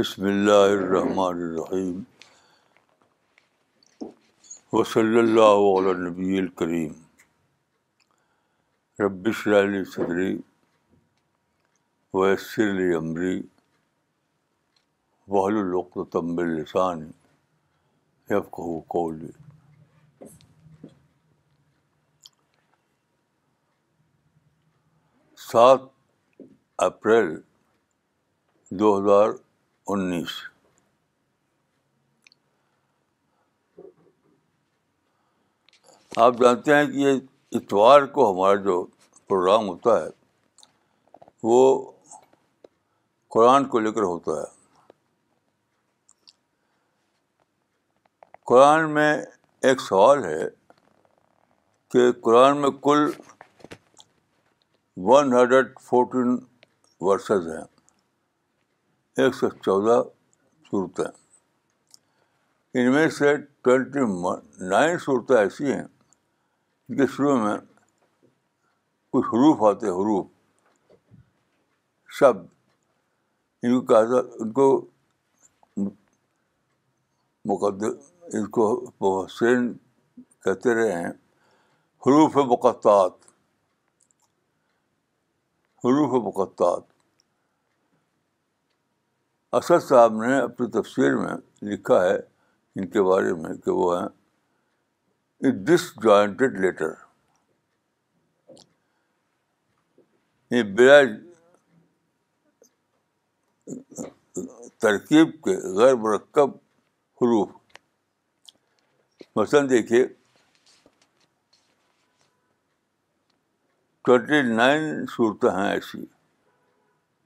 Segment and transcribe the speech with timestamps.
[0.00, 1.98] بسم اللہ الرحمٰن الرحیم
[4.76, 6.92] و صلی علیہ نبی الکریم
[9.02, 10.30] ربش علی صدری
[12.14, 13.34] ویسر علی عمری
[15.36, 17.10] وحل و تمب السانی
[25.50, 25.84] سات
[26.90, 27.36] اپریل
[28.78, 29.28] دو ہزار
[29.92, 30.28] انیس
[36.24, 37.18] آپ جانتے ہیں کہ یہ
[37.58, 38.74] اتوار کو ہمارا جو
[39.28, 40.08] پروگرام ہوتا ہے
[41.50, 41.60] وہ
[43.34, 44.48] قرآن کو لے کر ہوتا ہے
[48.52, 49.10] قرآن میں
[49.70, 50.42] ایک سوال ہے
[51.92, 53.10] کہ قرآن میں کل
[55.10, 56.36] ون ہنڈریڈ فورٹین
[57.08, 57.64] ورسز ہیں
[59.18, 59.96] ایک سو چودہ
[60.68, 61.04] صورتیں
[62.78, 64.00] ان میں سے ٹوینٹی
[64.68, 65.82] نائن صورتیں ایسی ہیں
[66.88, 67.56] جن کے شروع میں
[69.12, 70.26] کچھ حروف آتے حروف
[72.18, 72.36] شب
[73.66, 75.88] ان کو کہا ان
[77.48, 79.72] ان کو کو محسن
[80.44, 81.10] کہتے رہے ہیں
[82.06, 83.18] حروف مقطعات
[85.84, 86.89] حروف مقطعات
[89.58, 91.34] اسد صاحب نے اپنی تفسیر میں
[91.70, 92.16] لکھا ہے
[92.76, 96.92] ان کے بارے میں کہ وہ ہیں ڈس جوائنٹیڈ لیٹر
[100.56, 100.98] یہ بلا
[104.84, 106.50] ترکیب کے غیر مرکب
[107.22, 107.48] حروف
[109.36, 110.04] مثلاً دیکھیے
[114.04, 116.04] ٹوینٹی نائن صورتیں ہیں ایسی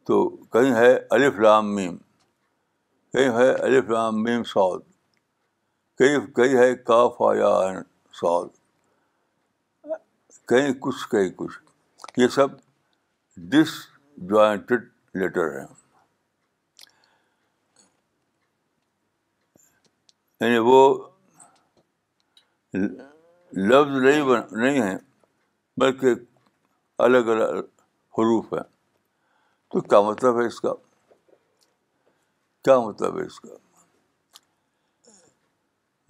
[0.06, 1.96] تو کہیں ہے الف لام میم
[3.14, 4.80] کئی ہے الف لام میم سعود
[5.98, 7.48] کئی کہیں ہے کاف آیا
[8.20, 8.48] سعود
[10.48, 11.58] کہیں کچھ کہیں کچھ
[12.20, 12.56] یہ سب
[13.52, 13.75] ڈس
[14.30, 14.88] جوائنٹڈ
[15.20, 15.64] لیٹر ہیں
[20.41, 20.82] یعنی وہ
[22.75, 24.96] لفظ نہیں بن نہیں ہیں
[25.81, 26.14] بلکہ
[27.06, 27.62] الگ الگ
[28.19, 28.66] حروف ہیں
[29.72, 30.72] تو کیا مطلب ہے اس کا
[32.64, 33.54] کیا مطلب ہے اس کا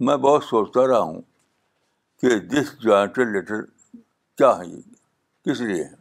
[0.07, 1.21] میں بہت سوچتا رہا ہوں
[2.21, 3.61] کہ دس جوائنٹڈ لیٹر
[4.37, 4.81] کیا ہے یہ
[5.51, 5.95] کس لیے ہے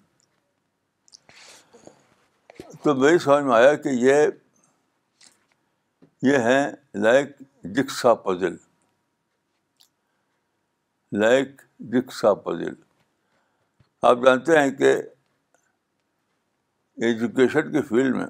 [2.82, 4.26] تو میری سمجھ میں آیا کہ یہ
[6.30, 6.62] یہ ہیں
[7.04, 7.36] لائک
[8.24, 8.56] پزل
[11.22, 11.60] لائک
[12.44, 12.74] پزل
[14.10, 14.94] آپ جانتے ہیں کہ
[17.06, 18.26] ایجوکیشن کے فیلڈ میں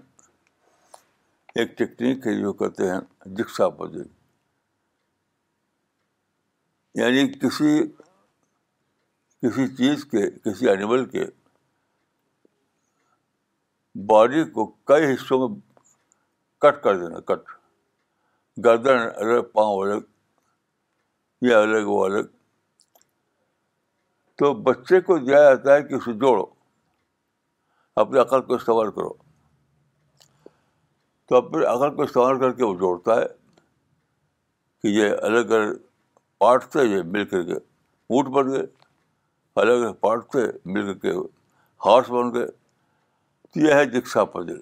[1.61, 2.99] ایک ٹیکنیک ہے جو کہتے ہیں
[3.37, 3.95] جکسا پود
[7.01, 7.77] یعنی کسی
[9.43, 11.25] کسی چیز کے کسی اینیمل کے
[14.11, 15.57] باڈی کو کئی حصوں میں
[16.63, 17.49] کٹ کر دینا کٹ
[18.65, 20.03] گردن الگ پاؤں الگ
[21.51, 22.37] یا الگ وہ الگ
[24.39, 26.45] تو بچے کو دیا جاتا ہے کہ اسے جوڑو
[28.05, 29.13] اپنے عقل کو استعمال کرو
[31.29, 33.25] تو اپنے عقل کو استعمال کر کے وہ جوڑتا ہے
[34.83, 35.73] کہ یہ الگ الگ
[36.39, 38.65] پارٹ سے یہ مل کر کے اونٹ بن گئے
[39.63, 41.13] الگ الگ پارٹ سے مل کر کے
[41.85, 44.55] ہارس بن گئے تو یہ ہے جکسا سا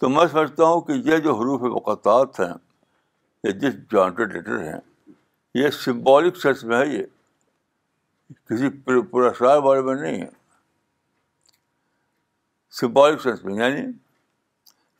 [0.00, 2.52] تو میں سمجھتا ہوں کہ یہ جو حروف وقتات ہیں
[3.44, 4.78] یا جس جوائنٹڈ لیٹر ہیں
[5.60, 7.02] یہ سمبولک سینس میں ہے یہ
[8.48, 8.68] کسی
[9.38, 10.28] شاعر بارے میں نہیں ہے
[12.80, 13.90] سمبولک سینس میں یعنی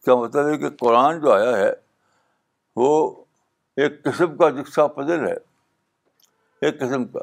[0.04, 1.70] کیا مطلب ہے کہ قرآن جو آیا ہے
[2.76, 2.88] وہ
[3.82, 5.34] ایک قسم کا جسا پدل ہے
[6.66, 7.20] ایک قسم کا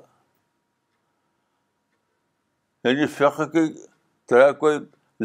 [2.88, 3.64] یعنی فخر کی
[4.30, 4.78] طرح کوئی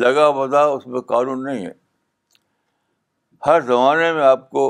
[0.05, 1.73] لگا بدا اس میں قانون نہیں ہے
[3.47, 4.67] ہر زمانے میں آپ کو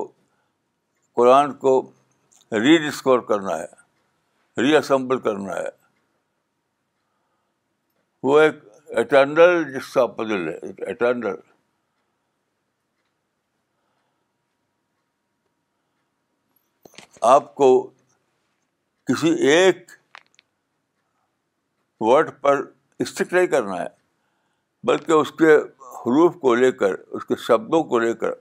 [1.16, 1.80] قرآن کو
[2.62, 5.68] ری ڈسکور کرنا ہے ری اسمبل کرنا ہے
[8.28, 8.62] وہ ایک
[9.10, 10.56] جس جسا پدل ہے
[10.90, 11.34] اٹینڈل
[17.32, 17.66] آپ کو
[19.08, 19.90] کسی ایک
[22.00, 22.60] ورڈ پر
[23.04, 23.86] اسٹک نہیں کرنا ہے
[24.90, 25.54] بلکہ اس کے
[26.00, 28.32] حروف کو لے کر اس کے شبدوں کو لے کر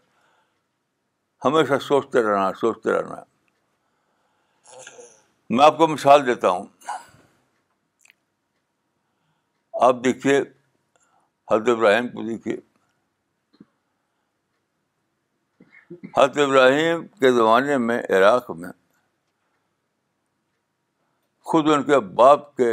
[1.45, 3.31] ہمیشہ سوچتے رہنا ہے سوچتے رہنا ہے
[5.55, 6.65] میں آپ کو مثال دیتا ہوں
[9.91, 10.39] آپ دیکھیے
[11.51, 12.57] حضرت ابراہیم کو دیکھیے
[16.17, 18.71] حضرت ابراہیم کے زمانے میں عراق میں
[21.51, 22.71] خود ان کے باپ کے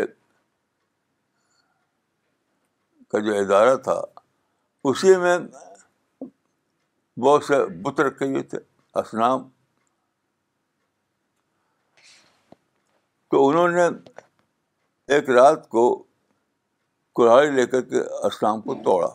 [3.12, 4.00] کا جو ادارہ تھا
[4.88, 5.38] اسی میں
[7.22, 8.58] بہت سے بت رکھے ہوئے تھے
[9.00, 9.48] اسلام
[13.30, 13.88] تو انہوں نے
[15.14, 15.82] ایک رات کو
[17.16, 19.08] کلاڑی لے کر کے اسلام کو توڑا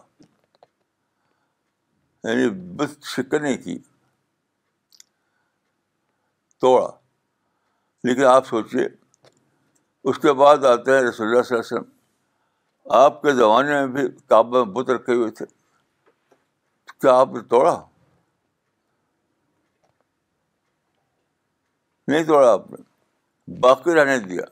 [2.27, 3.77] یعنی بت شکنے کی
[6.61, 6.87] توڑا
[8.07, 8.87] لیکن آپ سوچیے
[10.09, 11.89] اس کے بعد آتے ہیں رسول اللہ اللہ صلی علیہ وسلم
[12.97, 15.45] آپ کے زمانے میں بھی کعبہ میں بت رکھے ہوئے تھے
[17.01, 17.75] کیا آپ نے توڑا
[22.07, 22.77] نہیں توڑا آپ نے
[23.61, 24.43] باقی رہنے دیا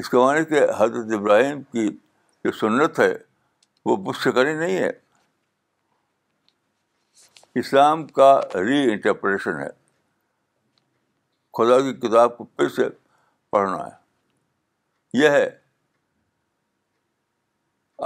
[0.00, 1.88] اس کے معنی کہ حضرت ابراہیم کی
[2.44, 3.12] جو سنت ہے
[3.88, 4.90] وہ بت کریں نہیں ہے
[7.60, 8.30] اسلام کا
[8.68, 9.68] ری انٹرپریشن ہے
[11.56, 12.88] خدا کی کتاب کو پھر سے
[13.50, 15.48] پڑھنا ہے یہ ہے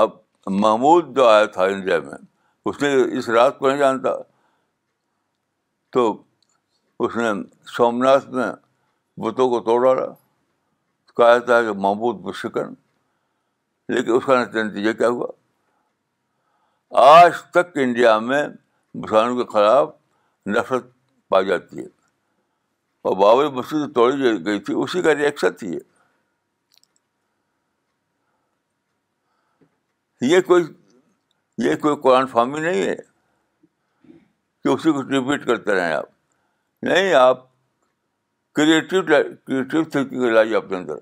[0.02, 0.10] اب
[0.64, 2.18] محمود جو آیا تھا انڈیا میں
[2.70, 4.10] اس نے اس رات کو نہیں جانتا
[5.96, 6.04] تو
[7.04, 7.30] اس نے
[7.76, 8.50] سومناس میں
[9.24, 10.06] بتوں کو توڑ ڈالا
[11.16, 12.72] کہا تھا کہ محمود بشکن
[13.94, 15.30] لیکن اس کا نتیجہ کیا ہوا
[17.18, 18.46] آج تک انڈیا میں
[18.94, 19.88] مسلمانوں کے خلاف
[20.56, 20.86] نفرت
[21.30, 21.98] پائی جاتی ہے
[23.04, 25.78] اور بابری مسجد توڑی گئی تھی اسی کا ریئیکشن تھی
[30.30, 30.64] یہ کوئی
[31.66, 32.94] یہ کوئی قرآن فامی نہیں ہے
[34.64, 36.04] کہ اسی کو ریپیٹ کرتے رہیں آپ
[36.82, 37.46] نہیں آپ
[38.54, 40.94] کریٹو کریٹو تھنکنگ لائیے اپنے اندر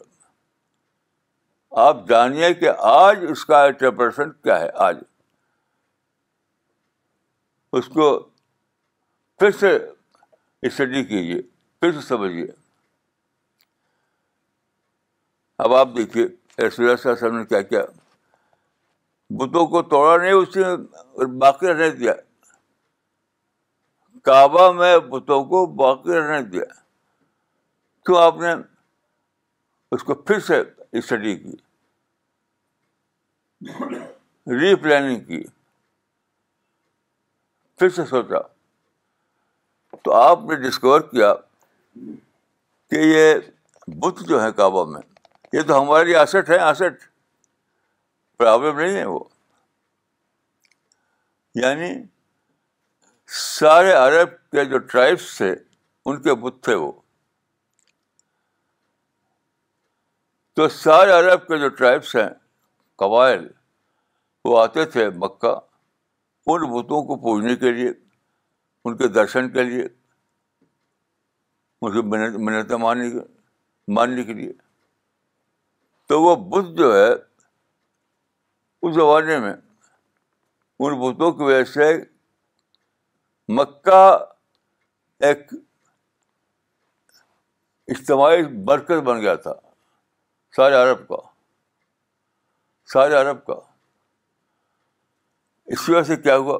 [1.86, 4.96] آپ جانیے کہ آج اس کا انٹرپریشن کیا ہے آج
[7.78, 8.08] اس کو
[9.38, 9.78] پھر سے
[10.66, 11.40] اسٹڈی کیجیے
[11.80, 12.46] پھر سے سمجھیے
[15.64, 16.26] اب آپ دیکھیے
[17.32, 17.82] نے کیا کیا
[19.38, 22.12] بتوں کو توڑا نہیں اس نے باقی رہنے دیا
[24.24, 26.64] کعبہ میں بتوں کو باقی رہنے دیا
[28.06, 28.52] تو آپ نے
[29.96, 30.60] اس کو پھر سے
[30.98, 31.56] اسٹڈی کی
[34.60, 35.42] ری پلاننگ کی
[37.78, 38.40] پھر سے سوچا
[40.04, 41.32] تو آپ نے ڈسکور کیا
[42.90, 43.34] کہ یہ
[44.00, 45.00] بت جو ہے کعبہ میں
[45.52, 47.06] یہ تو ہمارے لیے آسٹ ہے آسٹ
[48.38, 49.18] پرابلم نہیں ہے وہ
[51.62, 51.92] یعنی
[53.40, 55.52] سارے عرب کے جو ٹرائبس تھے
[56.06, 56.90] ان کے بت تھے وہ
[60.56, 62.28] تو سارے عرب کے جو ٹرائبس ہیں
[63.02, 63.46] قبائل
[64.44, 65.54] وہ آتے تھے مکہ
[66.50, 67.90] ان بتوں کو پوجنے کے لیے
[68.84, 69.86] ان کے درشن کے لیے
[71.82, 72.00] مجھے
[72.44, 73.18] منت ماننے کی
[73.94, 74.52] ماننے کے لیے
[76.08, 77.10] تو وہ جو ہے
[78.82, 81.84] اس زمانے میں ان بتوں کی وجہ سے
[83.56, 84.02] مکہ
[85.28, 85.52] ایک
[87.94, 89.54] اجتماعی برکت بن گیا تھا
[90.56, 91.16] سارے عرب کا
[92.92, 93.54] سارے عرب کا
[95.76, 96.58] اس وجہ سے کیا ہوا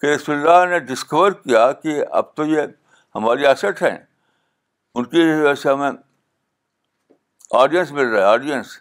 [0.00, 2.66] کہ رسول اللہ نے ڈسکور کیا کہ اب تو یہ
[3.14, 3.96] ہماری ایسٹ ہیں
[4.94, 5.90] ان کی وجہ سے ہمیں
[7.60, 8.78] آڈینس مل رہا ہے آڈینس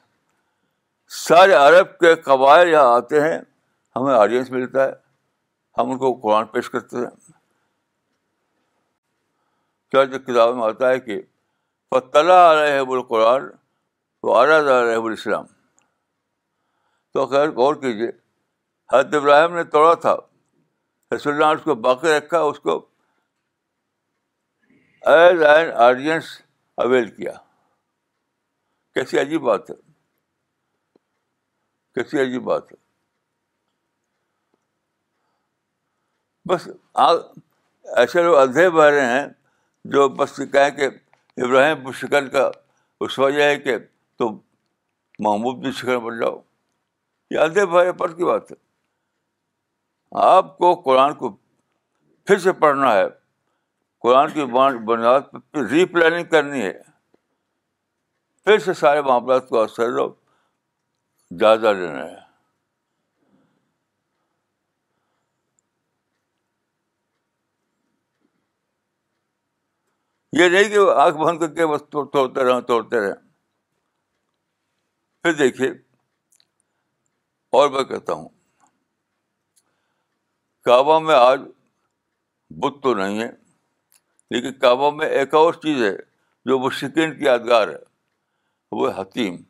[1.28, 3.38] سارے عرب کے قبائل یہاں آتے ہیں
[3.96, 4.92] ہمیں آڈینس ملتا ہے
[5.78, 7.10] ہم ان کو قرآن پیش کرتے ہیں
[9.92, 11.22] کیا جو کتاب میں آتا ہے کہ
[11.94, 15.46] فل رحب القرآن تو آراد رحب الاسلام
[17.14, 18.10] تو خیر غور کیجیے
[18.94, 20.16] حضرت ابراہیم نے توڑا تھا
[21.16, 22.80] رسول اللہ اس کو باقی رکھا اس کو
[25.08, 26.26] ایز این آڈینس
[26.84, 27.32] اویل کیا
[28.94, 29.76] کیسی عجیب بات ہے
[31.96, 32.78] کیسی عجیب بات ہے
[36.50, 36.68] بس
[38.00, 39.28] ایسے لوگ ادھے بہ رہے ہیں
[39.94, 40.86] جو بس کہیں کہ
[41.44, 42.50] ابراہیم شکل کا
[43.06, 43.78] اس وجہ ہے کہ
[44.20, 44.38] تم
[45.26, 46.38] محمود شکن بن جاؤ
[47.32, 48.56] یہ بہرے پر کی بات ہے
[50.26, 51.30] آپ کو قرآن کو
[52.26, 53.06] پھر سے پڑھنا ہے
[54.02, 54.46] قرآن کی
[54.86, 56.72] بنیاد کی ری پلاننگ کرنی ہے
[58.44, 59.98] پھر سے سارے معاملات کو اثر
[61.40, 62.18] جائزہ لینا ہے
[70.42, 73.16] یہ نہیں کہ آنکھ بند کر کے بس توڑتے رہیں توڑتے رہیں
[75.24, 75.70] پھر دیکھیے
[77.60, 78.28] اور میں کہتا ہوں
[80.66, 81.40] کعبہ میں آج
[82.62, 83.30] بت تو نہیں ہے
[84.32, 85.96] لیکن کعبہ میں ایک اور چیز ہے
[86.50, 87.76] جو وہ کی یادگار ہے
[88.80, 89.42] وہ حتیم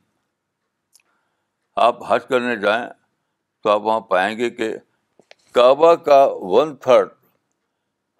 [1.87, 2.85] آپ حج کرنے جائیں
[3.63, 4.73] تو آپ وہاں پائیں گے کہ
[5.55, 7.09] کعبہ کا ون تھرڈ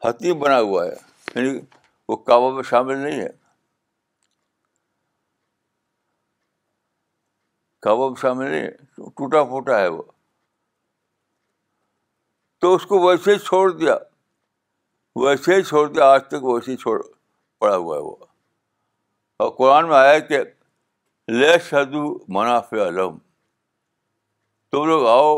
[0.06, 0.96] حتیم بنا ہوا ہے
[1.36, 1.58] یعنی
[2.10, 3.30] وہ کعبہ میں شامل نہیں ہے
[7.86, 8.72] کعبہ میں شامل نہیں ہے
[9.18, 10.02] ٹوٹا پھوٹا ہے وہ
[12.62, 13.96] تو اس کو ویسے ہی چھوڑ دیا
[15.22, 16.98] ویسے ہی چھوڑ کے آج تک ویسے ہی چھوڑ
[17.60, 18.16] پڑا ہوا ہے وہ
[19.44, 20.38] اور قرآن میں آیا کہ
[21.40, 22.04] لے شدو
[22.36, 23.18] منافع علم
[24.72, 25.34] تم لوگ آؤ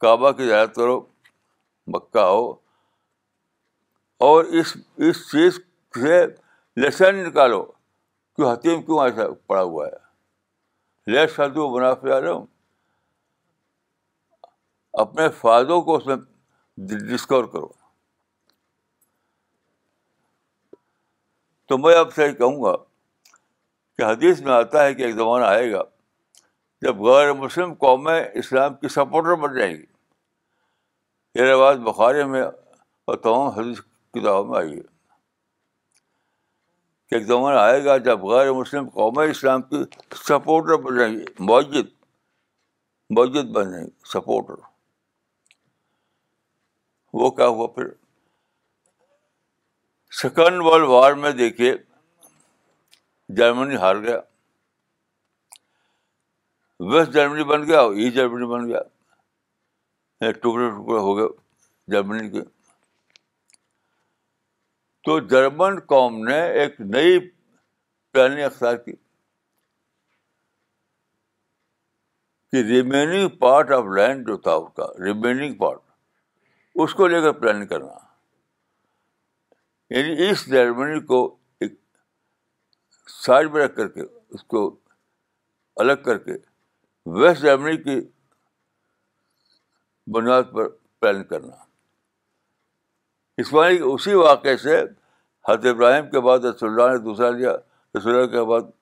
[0.00, 1.00] کعبہ کی زیارت کرو
[1.94, 2.42] مکہ آؤ
[4.28, 4.76] اور اس
[5.08, 5.58] اس چیز
[6.00, 6.24] سے
[6.80, 7.62] لیسن نکالو
[8.36, 12.44] کہ حتیم کیوں ایسا پڑا ہوا ہے لے شدو منافع علم
[15.04, 16.16] اپنے فائدوں کو اس میں
[17.12, 17.68] ڈسکور کرو
[21.68, 22.72] تو میں آپ سے کہوں گا
[23.98, 25.82] کہ حدیث میں آتا ہے کہ ایک زمانہ آئے گا
[26.82, 33.16] جب غیر مسلم قومیں اسلام کی سپورٹر بن جائیں گی یہ رواج بخارے میں اور
[33.26, 33.78] تمام حدیث
[34.14, 34.80] کتابوں میں آئی ہے
[37.08, 39.82] کہ ایک زمانہ آئے گا جب غیر مسلم قومیں اسلام کی
[40.28, 41.90] سپورٹر بن جائیں گی معجد
[43.18, 44.68] معجد بن جائیں گی سپورٹر
[47.20, 47.86] وہ کیا ہوا پھر
[50.20, 51.74] سیکنڈ ورلڈ وار میں دیکھیے
[53.36, 54.18] جرمنی ہار گیا
[56.92, 58.80] ویسٹ جرمنی بن گیا اور ایسٹ جرمنی بن گیا
[60.30, 61.28] ٹکڑے ٹکڑے ہو گئے
[61.92, 62.42] جرمنی کے
[65.04, 67.18] تو جرمن قوم نے ایک نئی
[68.12, 68.92] پلاننگ اختیار کی
[72.50, 75.80] کہ ریمیننگ پارٹ آف لینڈ جو تھا اس کا ریمیننگ پارٹ
[76.82, 77.94] اس کو لے کر پلاننگ کرنا
[79.94, 81.16] یعنی اس جرمنی کو
[81.60, 81.72] ایک
[83.24, 84.02] سائڈ میں رکھ کر کے
[84.34, 84.60] اس کو
[85.84, 86.36] الگ کر کے
[87.20, 88.00] ویسٹ جرمنی کی
[90.14, 90.68] بنیاد پر
[91.00, 91.54] پلان کرنا
[93.42, 94.80] اس بار اسی واقعے سے
[95.48, 97.52] حضرت ابراہیم کے بعد رسول اللہ نے دوسرا لیا
[97.98, 98.72] رسول اللہ کے بعد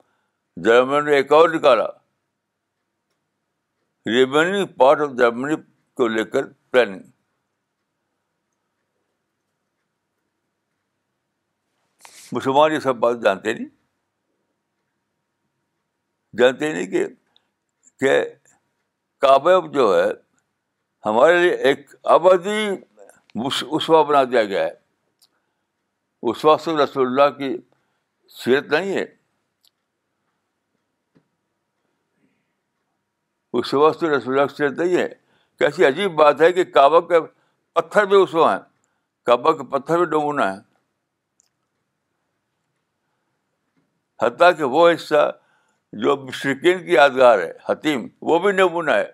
[0.69, 1.87] جرمنی نے ایک اور نکالا
[4.15, 5.57] ریمنی پارٹ آف جرمنی
[6.01, 7.09] کو لے کر پلاننگ
[12.33, 13.69] مسلمان یہ سب بات جانتے نہیں
[16.39, 17.07] جانتے نہیں کہ
[18.01, 18.21] کہ
[19.21, 20.09] کعبہ جو ہے
[21.07, 22.67] ہمارے لیے ایک ابدی
[23.77, 24.75] اسوا بنا دیا گیا ہے
[26.31, 27.57] اسوا سے رسول اللہ کی
[28.45, 29.05] سیرت نہیں ہے
[33.59, 35.09] اس وقت رسول اللہ کی سیرت نہیں ہے
[35.59, 37.21] کیسی عجیب بات ہے کہ کعبہ کے
[37.81, 38.61] پتھر بھی اسوا ہیں
[39.27, 40.59] کعبہ کے پتھر بھی ڈومنا ہے
[44.23, 45.31] حتیٰ کہ وہ حصہ
[46.03, 49.09] جو مشرقین کی یادگار ہے حتیم وہ بھی نمونہ ہے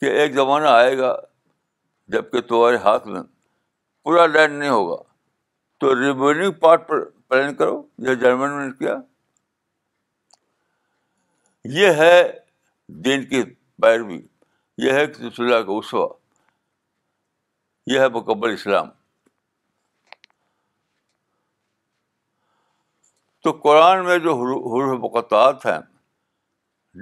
[0.00, 1.14] کہ ایک زمانہ آئے گا
[2.14, 3.20] جب کہ تمہارے ہاتھ میں
[4.04, 5.02] پورا لینڈ نہیں ہوگا
[5.80, 8.94] تو ریمیننگ پارٹ پر پلان کرو جو جرمن نے کیا
[11.78, 12.14] یہ ہے
[13.06, 13.42] دین کی
[13.82, 14.20] پیروی
[14.86, 16.06] یہ ہے کا اسوا
[17.92, 18.88] یہ ہے مکمل اسلام
[23.44, 25.78] تو قرآن میں جو حروف مقطعات ہیں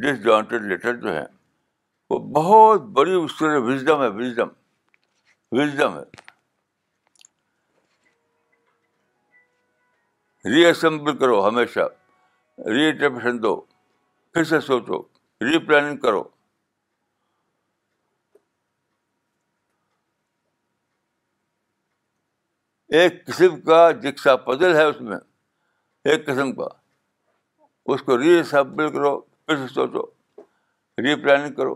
[0.02, 1.24] ڈس جوائنٹڈ لیٹر جو ہیں
[2.10, 4.48] وہ بہت بڑی اس طرح وزڈم ہے وزڈم
[5.58, 6.32] وزڈم ہے
[10.54, 11.86] ری اسمبل کرو ہمیشہ
[12.66, 13.60] ری انٹرپریشن دو
[14.34, 15.02] پھر سے سوچو
[15.44, 16.22] ری پلاننگ کرو
[22.98, 25.16] ایک قسم کا جکسا پزل ہے اس میں
[26.04, 26.68] ایک قسم کا
[27.92, 30.02] اس کو ری ریسپل کرو پھر سے سوچو
[31.02, 31.74] ری پلاننگ کرو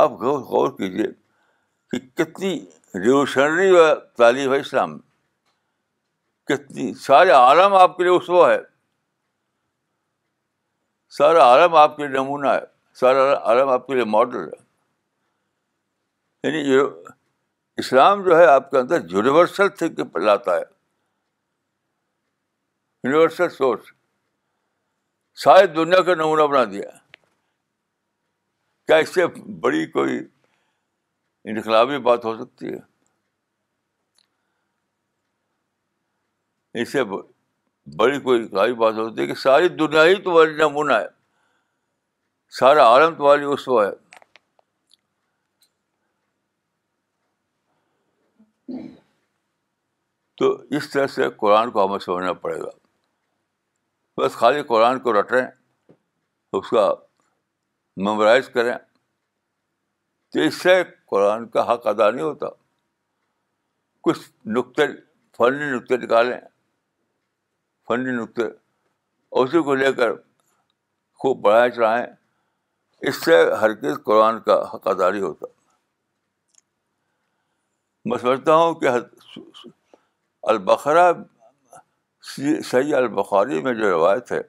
[0.00, 1.06] آپ غور غور کیجیے
[1.90, 2.52] کہ کتنی
[2.94, 3.70] ریولیوشنری
[4.18, 5.00] تعلیم ہے اسلام میں
[6.56, 8.58] کتنی سارے عالم آپ کے لیے اس ہے
[11.18, 12.60] سارا عالم آپ کے لیے نمونہ ہے
[13.00, 14.62] سارا عالم آپ کے لیے ماڈل ہے
[16.52, 16.78] یعنی
[17.82, 20.62] اسلام جو ہے آپ کے اندر یونیورسل تھنک لاتا ہے
[23.04, 23.86] یونیورسل سورس
[25.42, 26.90] ساری دنیا کا نمونہ بنا دیا
[28.86, 29.26] کیا اس سے
[29.60, 30.18] بڑی کوئی
[31.52, 32.90] انقلابی بات ہو سکتی ہے
[36.82, 37.02] اس سے
[37.98, 41.06] بڑی کوئی انقلابی بات ہو سکتی ہے کہ ساری دنیا ہی تمہاری نمونہ ہے
[42.58, 43.90] سارا عالم تمہاری اس ہے
[50.38, 52.70] تو اس طرح سے قرآن کو ہمیں سمجھنا پڑے گا
[54.16, 55.42] بس خالی قرآن کو رٹیں
[56.58, 56.88] اس کا
[58.04, 58.72] میمورائز کریں
[60.32, 62.46] تو اس سے قرآن کا حق ادا نہیں ہوتا
[64.04, 64.18] کچھ
[64.56, 64.86] نقطے
[65.36, 66.38] فنی نقطے نکالیں
[67.88, 68.42] فنی نقطے
[69.40, 70.12] اسی کو لے کر
[71.22, 72.06] خوب بڑھائے چڑھائیں
[73.08, 75.46] اس سے ہر چیز قرآن کا حق اداری ہوتا
[78.08, 78.88] میں سمجھتا ہوں کہ
[80.52, 81.10] البقرا
[82.30, 84.40] صحیح البخاری میں جو روایت ہے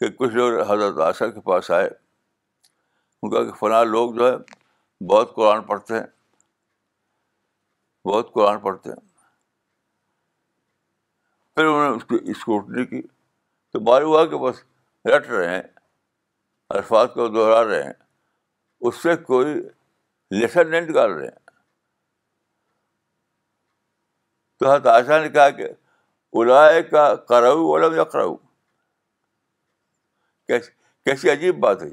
[0.00, 1.88] کہ کچھ لوگ حضرت عاشق کے پاس آئے
[3.22, 4.36] ان کا کہ فلاں لوگ جو ہے
[5.12, 6.06] بہت قرآن پڑھتے ہیں
[8.10, 9.08] بہت قرآن پڑھتے ہیں
[11.54, 13.02] پھر انہوں نے اس کی اسکوٹنی کی
[13.72, 14.62] تو بار ہوا کہ بس
[15.14, 15.62] رٹ رہے ہیں
[16.78, 17.92] الفاظ کو دہرا رہے ہیں
[18.88, 19.54] اس سے کوئی
[20.38, 21.49] لیسن نہیں نکال رہے ہیں
[24.60, 25.66] تو حضرت عائشہ نے کہا کہ
[26.40, 28.34] الائے کا علم یا کراؤ
[31.06, 31.88] کیسی عجیب بات ہے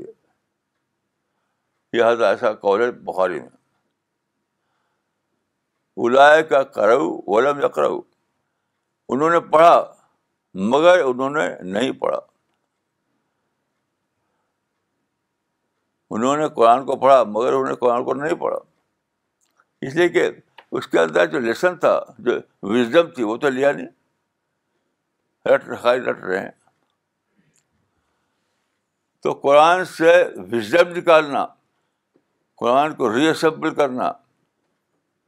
[1.98, 3.50] یہ حضرت ہتاشا ہے بخاری میں
[6.06, 7.08] الائے کا کرو
[7.38, 8.00] علم یا کراؤ
[9.14, 9.74] انہوں نے پڑھا
[10.74, 12.20] مگر انہوں نے نہیں پڑھا
[16.16, 18.58] انہوں نے قرآن کو پڑھا مگر انہوں نے قرآن کو نہیں پڑھا
[19.88, 20.30] اس لیے کہ
[20.76, 22.32] اس کے اندر جو لیسن تھا جو
[22.74, 23.88] وزڈم تھی وہ تو لیا نہیں
[25.54, 26.50] رٹ رکھائی رٹ رہے ہیں
[29.24, 30.12] تو قرآن سے
[30.52, 31.46] وزڈم نکالنا
[32.62, 34.12] قرآن کو ری اسمبل کرنا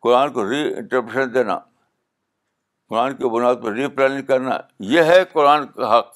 [0.04, 1.58] قرآن کو ری انٹرپریشن دینا
[2.90, 4.58] قرآن کی بنیاد پر ری پلاننگ کرنا
[4.94, 6.12] یہ ہے قرآن کا حق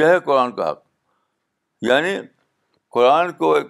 [0.00, 0.82] یہ ہے قرآن کا حق
[1.88, 2.16] یعنی
[2.94, 3.66] قرآن کو ایک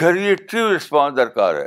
[0.00, 1.66] کریٹو رسپانس درکار ہے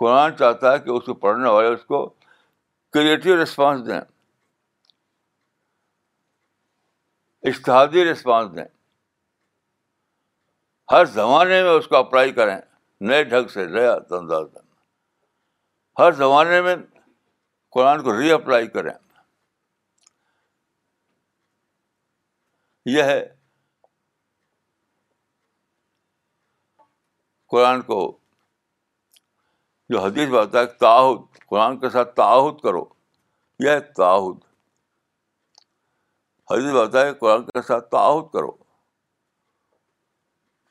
[0.00, 2.04] قرآن چاہتا ہے کہ اس کو پڑھنے والے اس کو
[2.92, 4.00] کریٹو رسپانس دیں
[7.50, 8.64] اشتہادی رسپانس دیں
[10.92, 12.56] ہر زمانے میں اس کو اپلائی کریں
[13.08, 14.60] نئے ڈھنگ سے نیا میں
[15.98, 16.74] ہر زمانے میں
[17.74, 18.92] قرآن کو ری اپلائی کریں
[22.94, 23.18] یہ ہے
[27.50, 28.00] قرآن کو
[29.90, 32.84] جو حدیث بات ہے تاحد قرآن کے ساتھ تعاہد کرو
[33.64, 34.38] یہ تعاہد
[36.50, 38.50] حدیث بات ہے قرآن کے ساتھ تعاہد کرو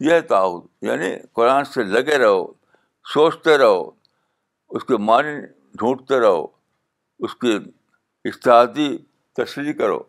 [0.10, 2.44] یہ تعاہد یعنی قرآن سے لگے رہو
[3.14, 3.80] سوچتے رہو
[4.76, 5.40] اس کے معنی
[5.82, 6.46] ڈھونڈتے رہو
[7.26, 7.58] اس کی
[8.30, 8.88] استحادی
[9.38, 10.00] تشریح کرو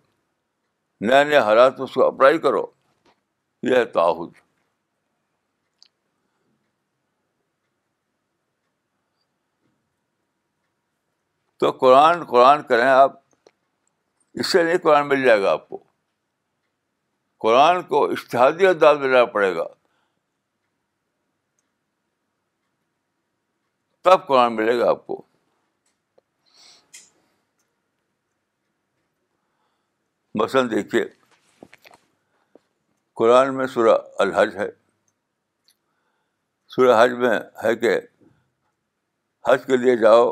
[1.09, 2.65] نئے نئے حالات میں اس کو اپلائی کرو
[3.71, 4.35] یہ ہے تعاہد
[11.59, 13.13] تو قرآن قرآن کریں آپ
[14.41, 15.83] اس سے نہیں قرآن مل جائے گا آپ کو
[17.45, 19.65] قرآن کو اشتہادی انداز میں لینا پڑے گا
[24.07, 25.23] تب قرآن ملے گا آپ کو
[30.43, 31.05] مثلاً دیکھیے
[33.19, 34.69] قرآن میں سورہ الحج ہے
[36.75, 37.99] سورہ حج میں ہے کہ
[39.49, 40.29] حج کے لیے جاؤ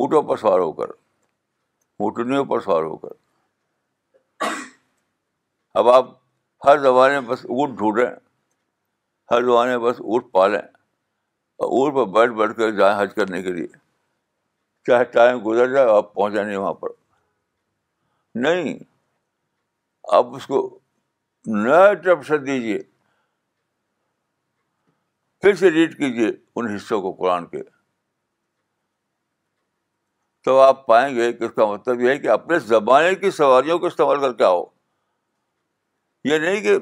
[0.00, 0.90] اونٹوں پر سوار ہو کر
[2.04, 4.44] اونٹنیوں پر سوار ہو کر
[5.80, 6.08] اب آپ
[6.66, 8.06] ہر زمانے میں بس اونٹ ڈھونڈیں
[9.30, 13.42] ہر زمانے میں بس اونٹ پالیں اور اونٹ پر بیٹھ بیٹھ کر جائیں حج کرنے
[13.42, 13.66] کے لیے
[14.86, 16.88] چاہے ٹائم گزر جائے آپ پہنچ جائیں وہاں پر
[18.46, 18.78] نہیں
[20.18, 20.62] آپ اس کو
[21.62, 22.78] نیا ٹرپشن دیجیے
[25.42, 27.60] پھر سے ریڈ کیجیے ان حصوں کو قرآن کے
[30.44, 33.78] تو آپ پائیں گے کہ اس کا مطلب یہ ہے کہ اپنے زمانے کی سواریوں
[33.78, 34.62] کو استعمال کر کے آؤ
[36.30, 36.76] یہ نہیں کہ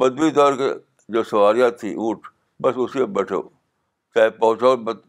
[0.00, 0.72] بدوی دور کے
[1.12, 2.26] جو سواریاں تھیں اونٹ
[2.62, 3.40] بس اسی میں بیٹھو
[4.14, 5.06] چاہے پہنچو بت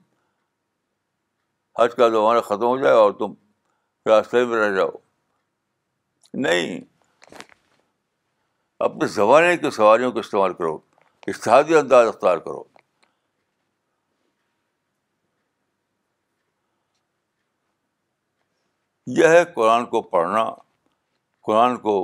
[1.79, 3.33] حج کا زمانہ ختم ہو جائے اور تم
[4.09, 4.89] راستے میں رہ جاؤ
[6.45, 6.79] نہیں
[8.89, 10.77] اپنے زمانے کی سواریوں کو استعمال کرو
[11.27, 12.63] استحادی انداز اختیار کرو
[19.17, 20.43] یہ ہے قرآن کو پڑھنا
[21.45, 21.95] قرآن کو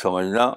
[0.00, 0.50] سمجھنا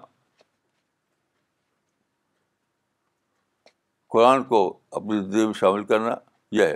[4.16, 4.60] قرآن کو
[5.00, 6.16] اپنی زندگی میں شامل کرنا
[6.56, 6.76] یہ ہے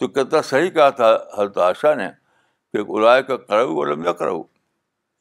[0.00, 2.08] تو کتنا صحیح کہا تھا حضرت آشا نے
[2.72, 4.42] کہ علائے کا کرو لمبا کرو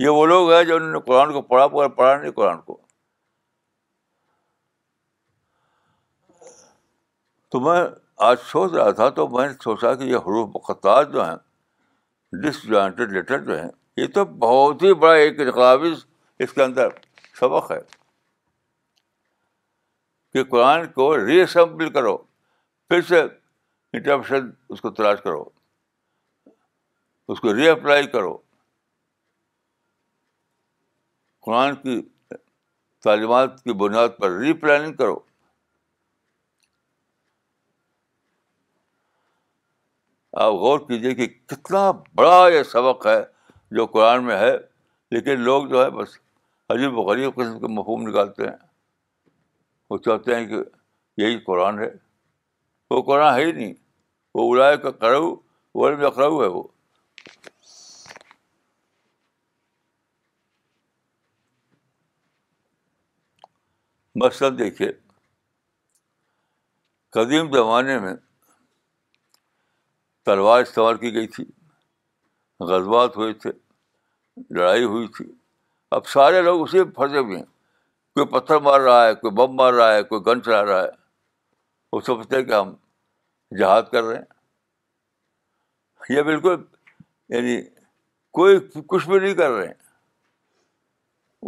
[0.03, 2.77] یہ وہ لوگ ہیں جو انہوں نے قرآن کو پڑھا پڑھا پڑھا نہیں قرآن کو
[7.51, 7.79] تو میں
[8.29, 11.35] آج سوچ رہا تھا تو میں نے سوچا کہ یہ حروف و جو ہیں
[12.41, 15.93] ڈس جوائنٹڈ لیٹر جو ہیں یہ تو بہت ہی بڑا ایک انقلابی
[16.43, 16.89] اس کے اندر
[17.39, 17.79] سبق ہے
[20.33, 22.15] کہ قرآن کو ری اسمبل کرو
[22.89, 25.43] پھر سے انٹرپشن اس کو تلاش کرو
[27.33, 28.35] اس کو ری اپلائی کرو
[31.45, 32.01] قرآن کی
[33.03, 35.19] تعلیمات کی بنیاد پر ری پلاننگ کرو
[40.41, 43.21] آپ غور کیجیے کہ کتنا بڑا یہ سبق ہے
[43.75, 44.51] جو قرآن میں ہے
[45.11, 46.17] لیکن لوگ جو ہے بس
[46.73, 48.55] عجیب و غریب قسم کے مفہوم نکالتے ہیں
[49.89, 50.61] وہ چاہتے ہیں کہ
[51.21, 51.89] یہی قرآن ہے
[52.91, 53.73] وہ قرآن ہے ہی نہیں
[54.35, 55.35] وہ اڑائے کا کرو
[55.75, 56.63] ورکرو ہے وہ
[64.23, 64.91] مثلاً دیکھیے
[67.13, 68.13] قدیم زمانے میں
[70.25, 71.43] تلوار استعمال کی گئی تھی
[72.69, 73.51] غذبات ہوئے تھے
[74.57, 75.25] لڑائی ہوئی تھی
[75.95, 77.45] اب سارے لوگ اسی میں پھنسے ہوئے ہیں
[78.15, 80.89] کوئی پتھر مار رہا ہے کوئی بم مار رہا ہے کوئی گن چلا رہا ہے
[81.93, 82.73] وہ سمجھتے ہیں کہ ہم
[83.59, 86.55] جہاد کر رہے ہیں یہ بالکل
[87.35, 87.61] یعنی
[88.37, 89.81] کوئی کچھ بھی نہیں کر رہے ہیں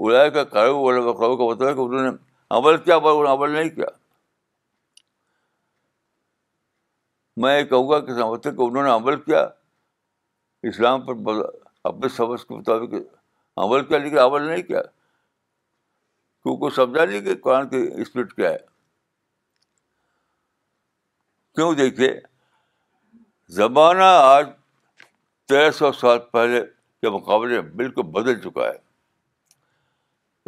[0.03, 2.09] اڑائے کا کا مطلب ہے کہ انہوں نے
[2.57, 3.85] عمل کیا انہوں نے عمل نہیں کیا
[7.43, 9.41] میں یہ کہوں گا کہ سمجھتے کہ انہوں نے عمل کیا
[10.69, 11.13] اسلام پر
[11.89, 12.91] اپنے سبز کے مطابق
[13.63, 14.81] عمل کیا لیکن عمل نہیں کیا
[16.41, 18.57] کیونکہ سمجھا نہیں کہ قرآن کی اسپرٹ کیا ہے
[21.55, 22.09] کیوں دیکھیے
[23.57, 24.45] زمانہ آج
[25.49, 26.61] تیرہ سو سال پہلے
[27.01, 28.77] کے مقابلے بالکل بدل چکا ہے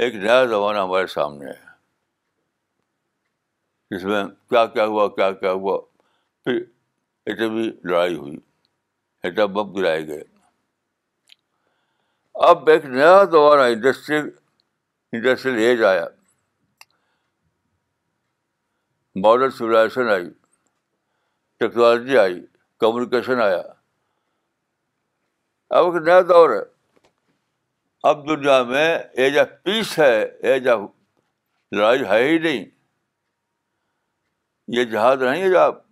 [0.05, 1.61] ایک نیا زمانہ ہمارے سامنے ہے
[3.95, 5.77] اس میں کیا کیا ہوا کیا کیا ہوا
[6.43, 6.61] پھر
[7.35, 8.35] بھی لڑائی ہوئی
[9.53, 10.23] بم گرائے گئے
[12.49, 14.29] اب ایک نیا دور آیا انڈسٹریل
[15.13, 16.05] انڈسٹریل ایج آیا
[19.23, 20.29] ماڈرن سیویلائزیشن آئی
[21.59, 22.39] ٹیکنالوجی آئی
[22.79, 23.61] کمیونیکیشن آیا
[25.79, 26.61] اب ایک نیا دور ہے
[28.09, 30.13] اب دنیا میں ایج آف پیس ہے
[30.51, 30.81] ایج آف
[31.75, 32.65] لڑائی ہے ہی نہیں
[34.77, 35.85] یہ جہاز رہیں گے جو آپ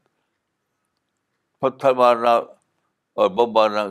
[1.65, 2.32] پتھر مارنا
[3.21, 3.84] اور بم مارنا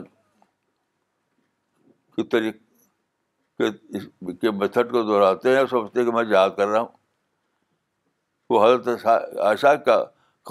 [2.15, 6.91] کے طریقے میتھڈ کو دہراتے ہیں سوچتے ہیں کہ میں جہاد کر رہا ہوں
[8.49, 8.87] وہ حضرت
[9.47, 9.97] عائشہ کا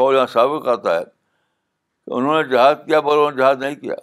[0.00, 3.74] قول یہاں سابق آتا ہے کہ انہوں نے جہاد کیا پر انہوں نے جہاد نہیں
[3.84, 3.94] کیا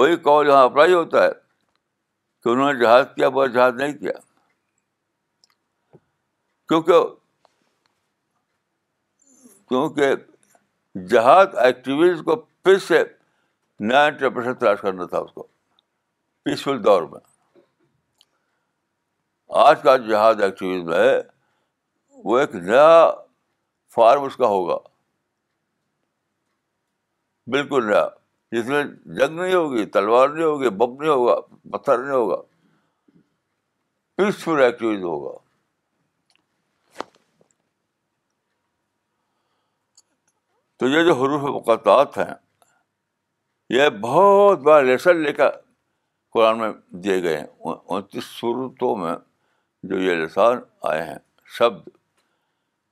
[0.00, 3.94] وہی قول یہاں اپنا ہی ہوتا ہے کہ انہوں نے جہاد کیا پر جہاد نہیں
[4.04, 4.16] کیا
[6.68, 6.96] کیونکہ
[9.68, 10.14] کیونکہ
[11.10, 13.02] جہاد ایکٹیویز کو پھر سے
[13.88, 15.46] نیا انٹرپریشن تلاش کرنا تھا اس کو
[16.44, 17.20] پیسفل دور میں
[19.66, 21.20] آج کا جہاد ایکٹیویز ہے
[22.24, 22.88] وہ ایک نیا
[23.94, 24.76] فارم اس کا ہوگا
[27.52, 28.06] بالکل نیا
[28.52, 28.82] جس میں
[29.16, 31.34] جنگ نہیں ہوگی تلوار نہیں ہوگی بب نہیں ہوگا
[31.72, 32.36] پتھر نہیں ہوگا
[34.16, 35.36] پیسفل ایکٹیویز ہوگا
[40.78, 42.32] تو یہ جو حروف مقطعات ہیں
[43.74, 45.50] یہ بہت بڑا لیسن لے کر
[46.34, 46.70] قرآن میں
[47.02, 49.14] دیے گئے ہیں انتیس صورتوں میں
[49.90, 50.58] جو یہ لسان
[50.90, 51.18] آئے ہیں
[51.58, 51.88] شبد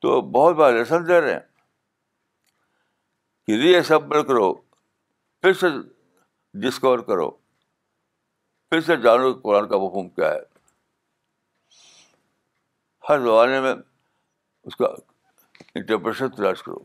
[0.02, 1.50] تو بہت بڑا لیسن دے رہے ہیں
[3.46, 4.52] کہ ری اسمبل کرو
[5.42, 5.66] پھر سے
[6.66, 7.28] ڈسکور کرو
[8.70, 10.40] پھر سے جانو کہ قرآن کا مفہوم کیا ہے
[13.08, 13.74] ہر زمانے میں
[14.64, 14.86] اس کا
[15.74, 16.82] انٹرپریشن تلاش کرو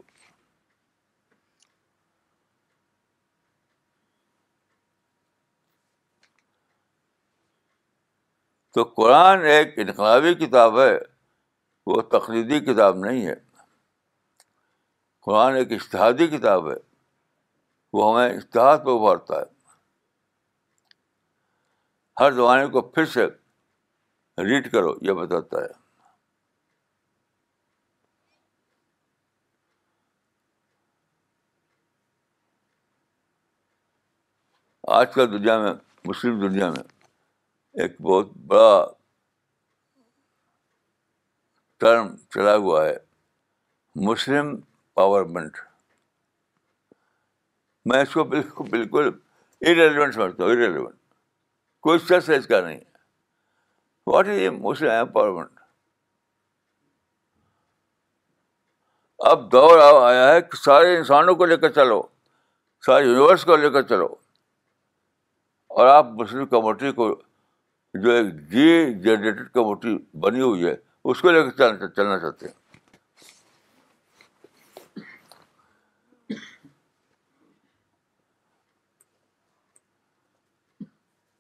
[8.78, 10.98] تو قرآن ایک انقلابی کتاب ہے
[11.92, 13.34] وہ تقریدی کتاب نہیں ہے
[15.26, 16.76] قرآن ایک اشتہادی کتاب ہے
[17.98, 19.46] وہ ہمیں اشتہاد پہ ابھارتا ہے
[22.24, 23.26] ہر زمانے کو پھر سے
[24.50, 25.72] ریڈ کرو یہ بتاتا ہے
[35.00, 35.74] آج کل دنیا میں
[36.08, 36.84] مسلم دنیا میں
[37.82, 38.70] ایک بہت بڑا
[41.80, 42.96] ٹرم چلا ہوا ہے
[44.08, 44.56] مسلم
[45.00, 45.58] پاورمنٹ
[47.90, 49.10] میں اس کو بالکل بالکل
[49.62, 50.96] اریلیونٹ سمجھتا ہوں اریلیونٹ
[51.88, 52.84] کوئی اس کا نہیں ہے
[54.12, 55.60] what is a Muslim empowerment
[59.32, 62.02] اب دور آیا ہے کہ سارے انسانوں کو لے کر چلو
[62.86, 64.14] سارے یونیورس کو لے کر چلو
[65.80, 67.14] اور آپ مسلم کمیونٹی کو
[67.94, 68.62] جو ایک ڈی
[68.94, 70.74] جی جنریٹڈ کمیونٹی بنی ہوئی ہے
[71.12, 72.56] اس کو لے کے چلنا چلنا چاہتے ہیں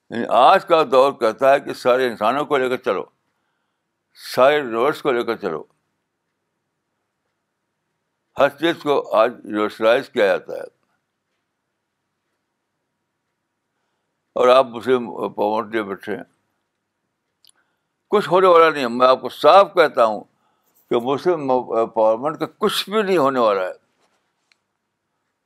[0.09, 3.03] یعنی آج کا دور کہتا ہے کہ سارے انسانوں کو لے کر چلو
[4.35, 5.61] سارے یونیورس کو لے کر چلو
[8.39, 10.63] ہر چیز کو آج یونیورسلائز کیا جاتا ہے
[14.39, 14.97] اور آپ اسے
[15.35, 16.23] پاورٹی بیٹھے ہیں
[18.11, 20.23] کچھ ہونے والا نہیں میں آپ کو صاف کہتا ہوں
[20.89, 23.71] کہ مسلم امپاورمنٹ کا کچھ بھی نہیں ہونے والا ہے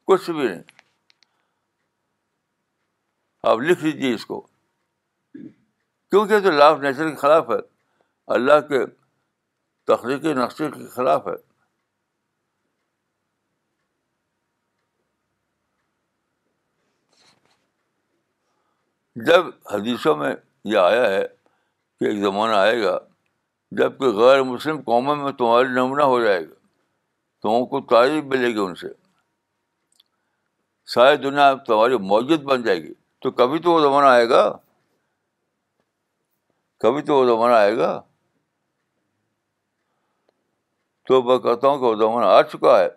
[0.07, 0.61] کچھ بھی نہیں
[3.51, 4.39] آپ لکھ لیجیے اس کو
[6.11, 7.57] کیونکہ تو لاف نیچر کے خلاف ہے
[8.35, 8.85] اللہ کے
[9.87, 11.33] تخلیقی نقشے کے خلاف ہے
[19.25, 20.33] جب حدیثوں میں
[20.73, 21.23] یہ آیا ہے
[22.01, 22.97] کہ ایک زمانہ آئے گا
[23.77, 26.53] جب کہ غیر مسلم قوموں میں تمہاری نمونہ ہو جائے گا
[27.41, 28.87] تمہوں کو تعریف ملے گی ان سے
[30.93, 34.41] ساری دنیا تمہاری موجود بن جائے گی تو کبھی تو وہ زمانہ آئے گا
[36.85, 37.89] کبھی تو وہ زمانہ آئے گا
[41.07, 42.87] تو میں کہتا ہوں کہ وہ زمانہ آ چکا ہے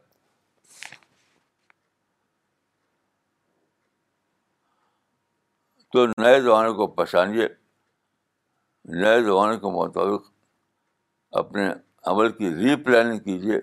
[5.92, 7.48] تو نئے زمانے کو پہچانیے
[8.92, 10.30] نئے زمانے کے مطابق
[11.38, 11.68] اپنے
[12.10, 13.58] عمل کی ری پلاننگ کیجیے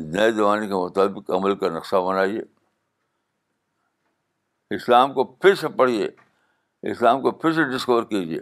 [0.00, 2.40] نئے زمانے کے مطابق عمل کا نقشہ بنائیے
[4.74, 6.08] اسلام کو پھر سے پڑھیے
[6.90, 8.40] اسلام کو پھر سے ڈسکور کیجیے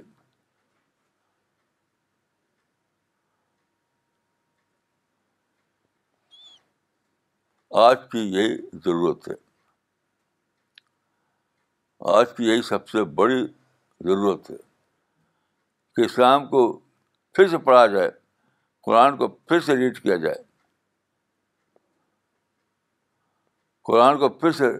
[7.86, 9.34] آج کی یہی ضرورت ہے
[12.16, 13.42] آج کی یہی سب سے بڑی
[14.04, 14.56] ضرورت ہے
[15.96, 16.68] کہ اسلام کو
[17.34, 18.10] پھر سے پڑھا جائے
[18.86, 20.42] قرآن کو پھر سے ریڈ کیا جائے
[23.86, 24.70] قرآن کو پھر سے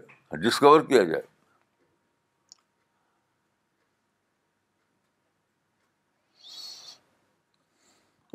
[0.45, 1.21] ڈسکور کیا جائے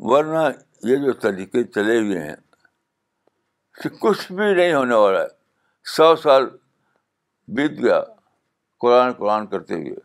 [0.09, 0.47] ورنہ
[0.87, 2.35] یہ جو طریقے چلے ہوئے ہیں
[3.99, 5.27] کچھ بھی نہیں ہونے والا ہے
[5.95, 6.45] سو سال
[7.55, 7.99] بیت گیا
[8.81, 10.04] قرآن قرآن کرتے ہوئے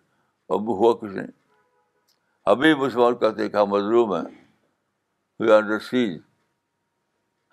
[0.55, 1.27] اب ہوا کچھ نہیں
[2.53, 4.25] ابھی مسلمان کہتے کہ ہم مظلوم ہیں
[5.41, 6.17] وی آر سیز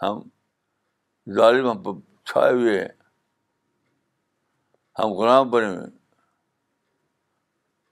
[0.04, 0.20] ہم
[1.36, 2.00] ظالم ہم
[2.32, 2.88] چھائے ہوئے ہیں
[5.00, 5.90] ہم غلام بنے ہوئے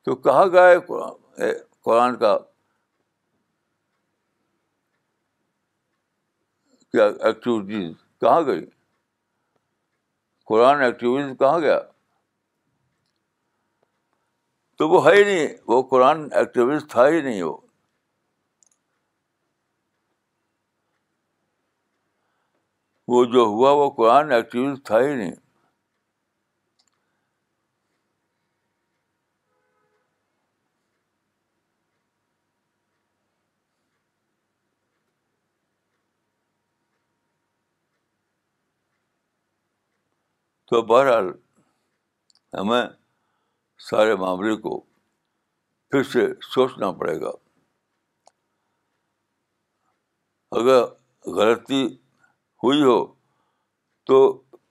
[0.06, 2.38] تو کہا گیا ہے قرآن کا
[6.96, 8.66] ایکٹیویٹیز کہاں گئی
[10.50, 11.80] قرآن ایکٹیویٹیز کہاں گیا
[14.78, 17.58] تو وہ ہے ہی نہیں وہ قرآن ایکٹیوسٹ تھا ہی نہیں وہ
[23.08, 25.34] وہ جو ہوا وہ قرآن ایکٹیوسٹ تھا ہی نہیں
[40.70, 41.32] تو بہرحال
[42.60, 42.86] ہمیں
[43.90, 44.80] سارے معاملے کو
[45.92, 46.22] پھر سے
[46.54, 47.32] سوچنا پڑے گا
[50.60, 50.80] اگر
[51.36, 51.84] غلطی
[52.64, 52.98] ہوئی ہو
[54.10, 54.18] تو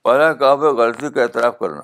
[0.03, 1.81] پہلا کام ہے غلطی کا اعتراف کرنا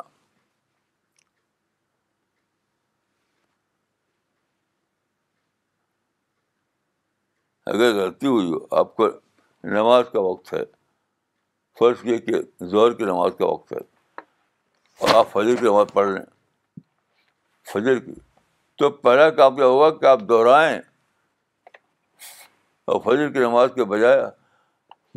[7.74, 9.08] اگر غلطی ہوئی ہو آپ کو
[9.76, 10.64] نماز کا وقت ہے
[11.80, 12.42] فرض کہ
[12.72, 13.82] زہر کی نماز کا وقت ہے
[15.00, 16.24] اور آپ کی نماز پڑھ لیں
[17.74, 18.12] فجر کی
[18.78, 20.80] تو پہلا کام کیا ہوگا کہ آپ دوہرائیں
[22.92, 24.22] اور فجر کی نماز کے بجائے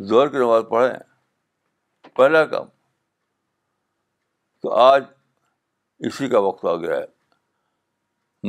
[0.07, 0.93] زہر کی نماز پڑھیں
[2.17, 2.65] پہلا کام
[4.61, 5.03] تو آج
[6.07, 7.05] اسی کا وقت آ گیا ہے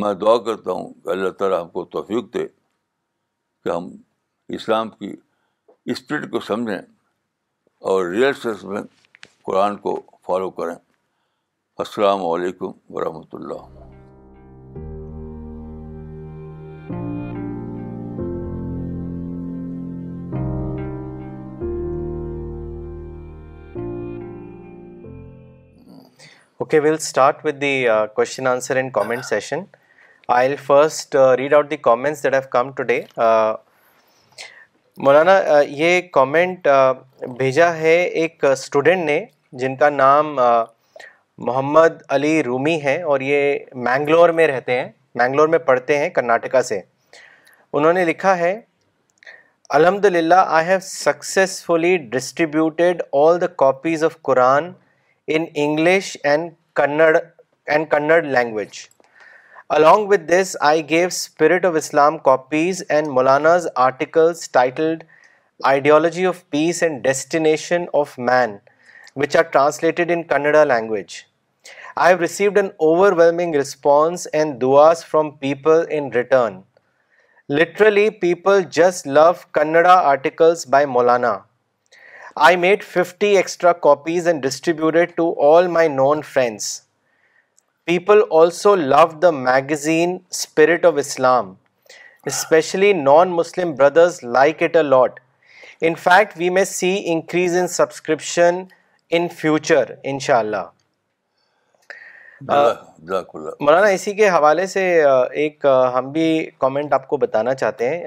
[0.01, 3.89] میں دعا کرتا ہوں کہ اللہ تعالیٰ ہم کو توفیق دے کہ ہم
[4.57, 5.15] اسلام کی
[5.95, 6.79] اسپرٹ کو سمجھیں
[7.93, 8.83] اور ریئل سینس میں
[9.47, 10.75] قرآن کو فالو کریں
[11.87, 13.86] السلام علیکم ورحمۃ اللہ
[26.67, 29.61] okay will start with the Q answer and comment session
[30.37, 32.99] I first read out the comment that have come today
[35.07, 36.67] مولانا یہ کامنٹ
[37.39, 39.19] بھیجا ہے ایک اسٹوڈنٹ نے
[39.61, 40.35] جن کا نام
[41.49, 44.89] محمد علی رومی ہے اور یہ مینگلور میں رہتے ہیں
[45.23, 46.81] مینگلور میں پڑھتے ہیں کرناٹکا سے
[47.73, 48.59] انہوں نے لکھا ہے
[49.79, 54.71] الحمد للہ I have successfully distributed all the copies of Quran
[55.27, 58.91] in English and Kannada language.
[59.71, 65.03] Along with this, I gave Spirit of Islam copies and Maulana's articles titled
[65.65, 68.61] Ideology of Peace and Destination of Man,
[69.15, 71.27] which are translated in Kannada language.
[71.97, 76.65] I have received an overwhelming response and duas from people in return.
[77.49, 81.35] Literally, people just love Kannada articles by Maulana.
[82.45, 86.65] I made fifty extra copies and distributed to all my non friends
[87.87, 91.53] people also love the magazine Spirit of Islam
[92.27, 95.21] specially non Muslim brothers like it a lot
[95.87, 98.63] in fact we may see increase in subscription
[99.17, 100.65] in future ان شاء اللہ
[103.61, 104.85] مولانا اسی کے حوالے سے
[105.43, 106.29] ایک ہم بھی
[106.61, 108.03] comment آپ کو بتانا چاہتے ہیں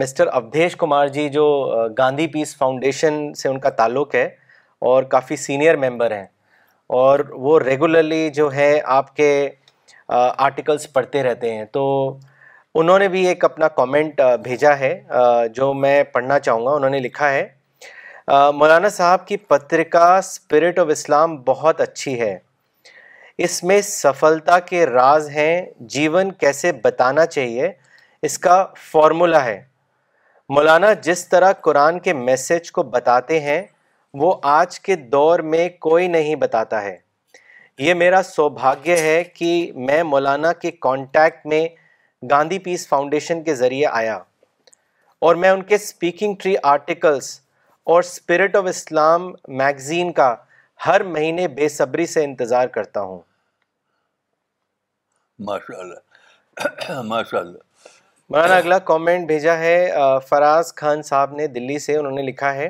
[0.00, 1.44] مسٹر اودھیش کمار جی جو
[1.98, 4.24] گاندھی پیس فاؤنڈیشن سے ان کا تعلق ہے
[4.90, 6.26] اور کافی سینئر ممبر ہیں
[7.00, 9.28] اور وہ ریگولرلی جو ہے آپ کے
[10.16, 11.82] آرٹیکلس پڑھتے رہتے ہیں تو
[12.80, 14.94] انہوں نے بھی ایک اپنا کامنٹ بھیجا ہے
[15.54, 17.46] جو میں پڑھنا چاہوں گا انہوں نے لکھا ہے
[18.54, 22.36] مولانا صاحب کی پترکا اسپرٹ آف اسلام بہت اچھی ہے
[23.46, 25.60] اس میں سفلتا کے راز ہیں
[25.94, 27.68] جیون کیسے بتانا چاہیے
[28.28, 29.60] اس کا فارمولا ہے
[30.54, 33.60] مولانا جس طرح قرآن کے میسج کو بتاتے ہیں
[34.22, 36.96] وہ آج کے دور میں کوئی نہیں بتاتا ہے
[37.78, 39.50] یہ میرا سوبھاگیہ ہے کہ
[39.90, 41.66] میں مولانا کے کانٹیکٹ میں
[42.30, 44.16] گاندھی پیس فاؤنڈیشن کے ذریعے آیا
[45.28, 47.38] اور میں ان کے اسپیکنگ ٹری آرٹیکلس
[47.94, 49.30] اور اسپرٹ آف اسلام
[49.62, 50.34] میگزین کا
[50.86, 53.18] ہر مہینے بے صبری سے انتظار کرتا ہوں
[55.46, 57.68] ماشاء اللہ ماشاء اللہ
[58.32, 59.72] مولانا اگلا کامنٹ بھیجا ہے
[60.28, 62.68] فراز خان صاحب نے دلی سے انہوں نے لکھا ہے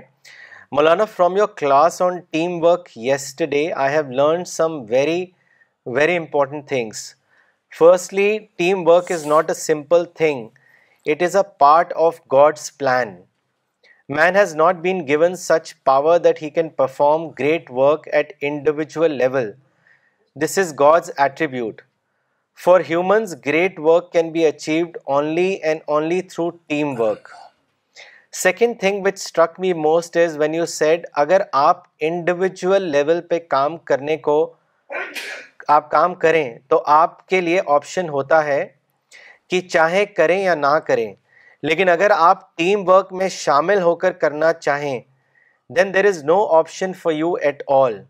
[0.77, 5.25] مولانا from your class on team work yesterday I have learn some very
[5.96, 7.03] very important things
[7.79, 10.49] firstly team work is not a simple thing
[11.11, 13.14] it is a part of God's plan
[14.16, 19.16] man has not been given such power that he can perform great work at individual
[19.18, 19.51] level
[20.44, 21.83] this is God's attribute
[22.64, 27.29] for humans great work can be achieved only and only through team work
[28.40, 33.38] second thing which struck me most is when you said اگر آپ individual level پہ
[33.51, 34.37] کام کرنے کو
[35.77, 38.64] آپ کام کریں تو آپ کے لیے آپشن ہوتا ہے
[39.51, 41.12] کہ چاہے کریں یا نہ کریں
[41.68, 44.99] لیکن اگر آپ ٹیم ورک میں شامل ہو کر کرنا چاہیں
[45.77, 48.01] then there is no option for you at all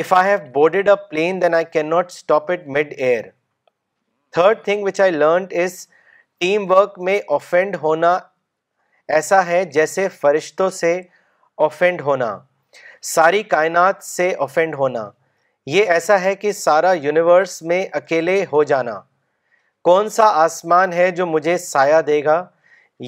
[0.00, 3.24] if I have boarded a plane then I can not stop it mid air
[4.34, 5.86] third thing which I learned us
[6.40, 8.16] team work میں offend ہونا
[9.14, 11.00] ایسا ہے جیسے فرشتوں سے
[11.66, 12.36] offend ہونا
[13.14, 15.08] ساری کائنات سے آفینڈ ہونا
[15.74, 19.00] یہ ایسا ہے کہ سارا یونیورس میں اکیلے ہو جانا
[19.84, 22.44] کون سا آسمان ہے جو مجھے سایہ دے گا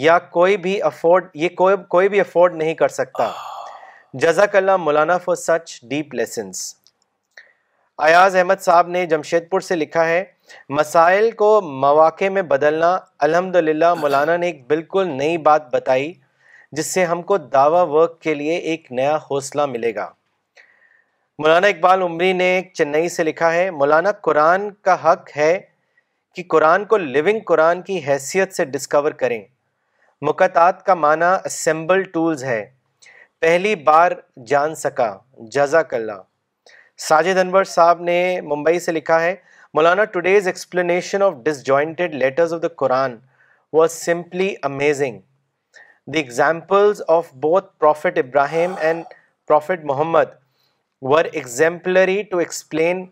[0.07, 3.31] یا کوئی بھی افورڈ یہ کوئی کوئی بھی افورڈ نہیں کر سکتا
[4.23, 6.75] جزاک اللہ مولانا for such deep lessons
[8.07, 10.23] Ayaz Ahmad صاحب نے جمشید پور سے لکھا ہے
[10.79, 13.57] مسائل کو مواقع میں بدلنا الحمد
[14.01, 16.13] مولانا نے ایک بالکل نئی بات بتائی
[16.79, 20.11] جس سے ہم کو دعویٰ ورک کے لیے ایک نیا حوصلہ ملے گا
[21.39, 25.59] مولانا اقبال عمری نے چنئی سے لکھا ہے مولانا قرآن کا حق ہے
[26.35, 29.43] کہ قرآن کو لیونگ قرآن کی حیثیت سے ڈسکور کریں
[30.29, 32.65] مقطعات کا معنی اسمبل ٹولز ہے
[33.41, 34.13] پہلی بار
[34.47, 35.17] جان سکا
[35.53, 36.21] جزاک اللہ
[37.09, 39.35] ساجد انور صاحب نے ممبئی سے لکھا ہے
[39.75, 41.33] مولانا today's explanation of
[41.67, 43.15] disjointed letters of the Quran
[43.73, 45.19] was simply amazing
[46.13, 49.05] the examples of both prophet Ibrahim and
[49.49, 50.33] prophet Muhammad
[51.11, 53.05] were exemplary to explain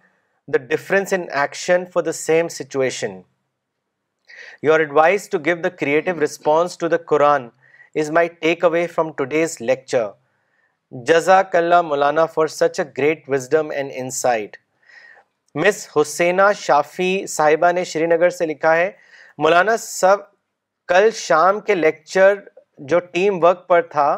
[0.55, 3.21] the difference action for the same situation
[4.63, 7.49] your advise to give the creative response to the Quran
[8.01, 10.07] is my take away from today's lecture
[11.07, 14.57] جزاک اللہ مولانا for such a great wisdom and insight
[15.63, 18.91] miss Haseena Shafi صاحبہ نے شری نگر سے لکھا ہے
[19.45, 20.19] مولانا سب
[20.89, 22.35] کل شام کے لیکچر
[22.93, 24.09] جو ٹیم ورک پر تھا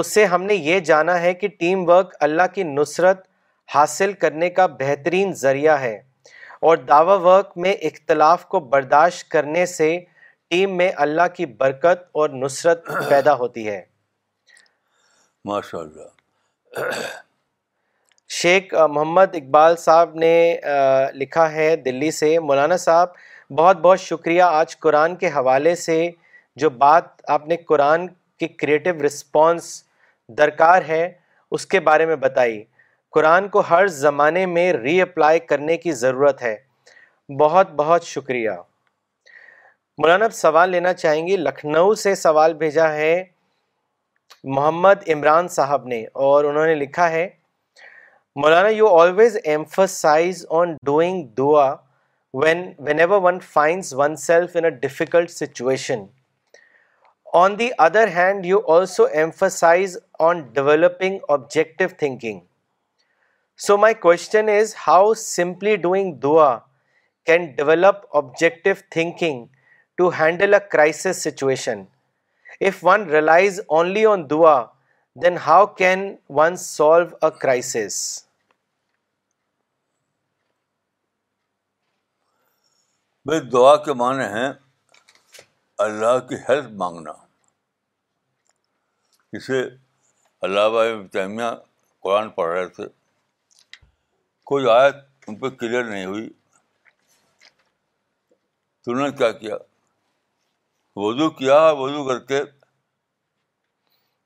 [0.00, 3.22] اس سے ہم نے یہ جانا ہے کہ ٹیم ورک اللہ کی نصرت
[3.74, 5.94] حاصل کرنے کا بہترین ذریعہ ہے
[6.68, 9.90] اور دعوی ورک میں اختلاف کو برداشت کرنے سے
[10.50, 13.80] ٹیم میں اللہ کی برکت اور نصرت پیدا ہوتی ہے
[18.36, 20.30] شیخ محمد اقبال صاحب نے
[21.14, 23.08] لکھا ہے دلی سے مولانا صاحب
[23.58, 25.98] بہت بہت شکریہ آج قرآن کے حوالے سے
[26.62, 27.04] جو بات
[27.34, 28.06] آپ نے قرآن
[28.40, 29.68] کی کریٹو رسپانس
[30.38, 31.02] درکار ہے
[31.58, 32.62] اس کے بارے میں بتائی
[33.16, 36.54] قرآن کو ہر زمانے میں ری اپلائی کرنے کی ضرورت ہے
[37.42, 38.50] بہت بہت شکریہ
[40.02, 43.14] مولانا اب سوال لینا چاہیں گی لکھنؤ سے سوال بھیجا ہے
[44.56, 47.26] محمد عمران صاحب نے اور انہوں نے لکھا ہے
[48.42, 51.66] Maulana you always emphasize on doing دعا
[52.44, 52.62] when
[53.00, 56.02] whenever one finds oneself in a difficult situation
[57.40, 59.96] on the other hand you also emphasize
[60.28, 62.40] on developing objective thinking
[63.66, 66.54] so my question is how simply doing دعا
[67.26, 69.44] can develop objective thinking
[69.98, 71.84] to handle a crisis situation
[72.68, 74.62] if one relies only on دعا
[75.22, 78.02] then how can one solve a crisis
[83.26, 84.48] بھائی دعا کے معنی ہیں
[85.82, 87.12] اللہ کی help مانگنا
[89.36, 89.60] اسے
[90.48, 92.86] اللہ بائی قرآن پڑھ رہے تھے
[94.50, 94.96] کوئی آیت
[95.28, 96.28] ان پہ کلیئر نہیں ہوئی
[98.86, 99.56] انہوں نے کیا کیا
[101.04, 102.42] وضو کیا وضو کر کے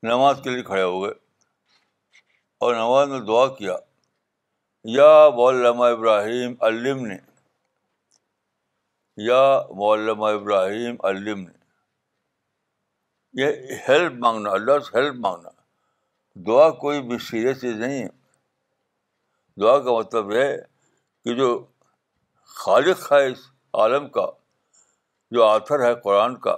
[0.09, 1.13] نماز کے لیے کھڑے ہو گئے
[2.65, 3.75] اور نماز میں دعا کیا
[4.97, 7.17] یا بلامہ ابراہیم علم نے
[9.27, 9.39] یا
[9.75, 11.57] مولما ابراہیم علم نے
[13.41, 15.49] یہ ہیلپ مانگنا اللہ سے ہیلپ مانگنا
[16.47, 20.47] دعا کوئی بھی سیریس چیز نہیں ہے دعا کا مطلب ہے
[21.23, 21.49] کہ جو
[22.61, 23.39] خالق ہے اس
[23.81, 24.25] عالم کا
[25.35, 26.55] جو آتھر ہے قرآن کا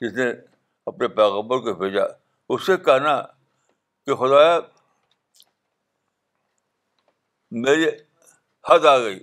[0.00, 0.30] جس نے
[0.92, 2.04] اپنے پیغبر کو بھیجا
[2.54, 3.20] اس سے کہنا
[4.06, 4.44] کہ خدا
[7.66, 7.88] میری
[8.70, 9.22] حد آ گئی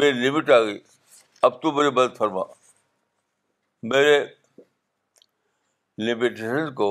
[0.00, 0.78] میری لمٹ آ گئی
[1.48, 2.40] اب تو مدد فرما
[3.90, 4.16] میرے
[6.06, 6.88] لمیٹیشن کو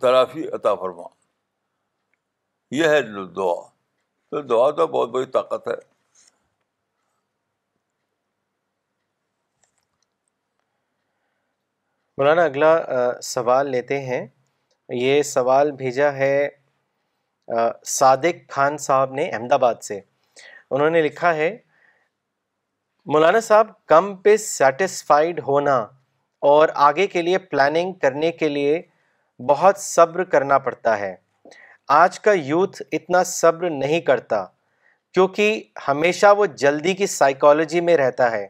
[0.00, 1.02] ترافی عطا فرما
[2.74, 3.00] یہ ہے
[3.38, 3.54] دعا
[4.30, 5.74] تو دعا تو بہت بڑی طاقت ہے
[12.18, 12.72] مولانا اگلا
[13.34, 14.26] سوال لیتے ہیں
[15.02, 16.36] یہ سوال بھیجا ہے
[17.98, 20.00] صادق خان صاحب نے احمد آباد سے
[20.70, 21.56] انہوں نے لکھا ہے
[23.12, 25.74] مولانا صاحب کم پہ سیٹسفائیڈ ہونا
[26.52, 28.80] اور آگے کے لیے پلاننگ کرنے کے لیے
[29.48, 31.14] بہت صبر کرنا پڑتا ہے
[31.98, 34.44] آج کا یوتھ اتنا صبر نہیں کرتا
[35.14, 38.44] کیونکہ ہمیشہ وہ جلدی کی سائیکالوجی میں رہتا ہے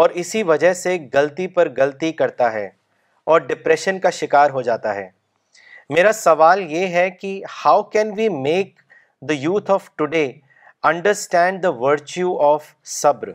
[0.00, 2.68] اور اسی وجہ سے غلطی پر غلطی کرتا ہے
[3.32, 5.08] اور ڈپریشن کا شکار ہو جاتا ہے
[5.96, 8.74] میرا سوال یہ ہے کہ how can we make
[9.28, 10.30] the youth of today
[10.94, 13.28] understand the virtue of صبر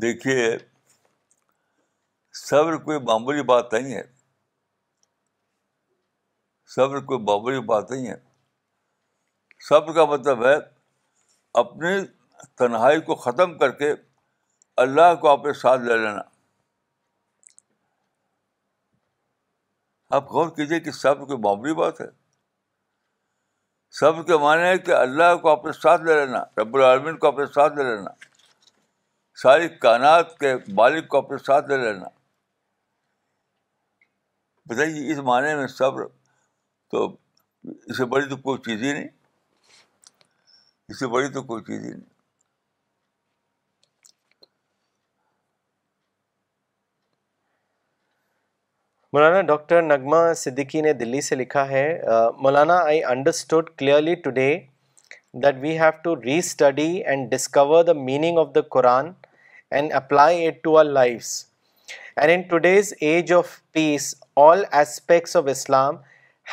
[0.00, 0.56] دیکھیے
[2.44, 4.02] صبر کوئی معمولی بات نہیں ہے
[6.74, 8.14] صبر کوئی معمولی بات نہیں ہے
[9.68, 10.54] صبر کا مطلب ہے
[11.60, 11.92] اپنی
[12.58, 13.92] تنہائی کو ختم کر کے
[14.82, 16.22] اللہ کو اپنے ساتھ لے لینا
[20.16, 22.06] آپ غور کیجیے کہ سب کوئی معمولی بات ہے
[23.98, 27.46] سب کے معنی ہے کہ اللہ کو اپنے ساتھ لے لینا رب العالمین کو اپنے
[27.54, 28.10] ساتھ لے لینا
[29.42, 32.08] ساری کائنات کے مالک کو اپنے ساتھ لے لینا
[34.72, 36.06] بتائیے اس معنی میں صبر
[36.90, 37.04] تو
[37.64, 39.08] اس سے بڑی تو کوئی چیز ہی نہیں
[40.90, 42.04] اس سے بڑی تو کوئی چیز ہی نہیں
[49.12, 51.84] مولانا ڈاکٹر نغمہ صدیقی نے دلی سے لکھا ہے
[52.42, 54.46] مولانا I understood clearly today
[55.42, 59.10] that we have to restudy and discover the meaning of the Quran
[59.80, 61.30] and apply it to our lives.
[62.16, 65.98] And in today's age of peace, all aspects of Islam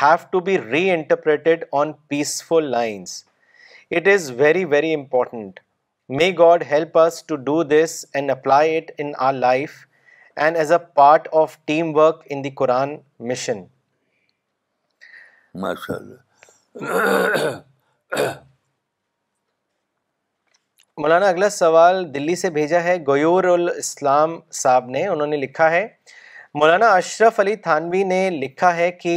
[0.02, 3.16] have to be reinterpreted on peaceful lines.
[3.90, 5.62] It is very, very important.
[6.20, 9.76] May God help us to do this and apply it in our life
[10.48, 12.96] and as a part of teamwork in the Quran
[13.34, 13.62] mission.
[15.66, 17.60] MashaAllah.
[21.02, 24.32] مولانا اگلا سوال دلی سے بھیجا ہے گویور الاسلام
[24.62, 25.86] صاحب نے انہوں نے لکھا ہے
[26.60, 29.14] مولانا اشرف علی تھانوی نے لکھا ہے کہ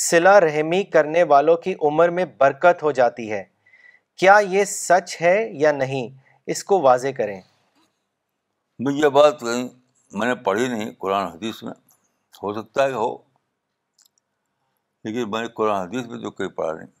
[0.00, 3.42] سلا رحمی کرنے والوں کی عمر میں برکت ہو جاتی ہے
[4.22, 6.08] کیا یہ سچ ہے یا نہیں
[6.54, 7.40] اس کو واضح کریں
[8.96, 9.66] یہ بات کہیں
[10.18, 11.72] میں نے پڑھی نہیں قرآن حدیث میں
[12.42, 13.10] ہو سکتا ہے کہ ہو
[15.04, 16.94] لیکن میں نے قرآن حدیث میں تو کہیں پڑھا نہیں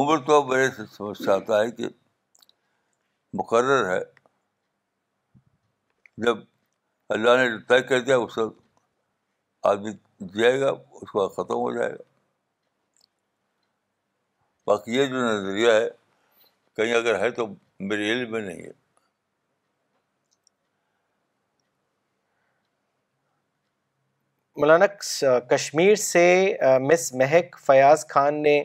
[0.00, 1.88] عمر تو اب میرے سمجھ سے آتا ہے کہ
[3.36, 3.98] مقرر ہے
[6.24, 6.36] جب
[7.14, 8.60] اللہ نے طے کر دیا اس وقت
[9.68, 9.90] آدمی
[10.40, 10.70] جائے گا
[11.02, 12.02] اس کا ختم ہو جائے گا
[14.66, 15.88] باقی یہ جو نظریہ ہے
[16.76, 17.46] کہیں اگر ہے تو
[17.90, 18.70] میرے علم میں نہیں ہے
[24.60, 24.86] مولانا
[25.50, 26.24] کشمیر سے
[26.90, 28.60] مس مہک فیاض خان نے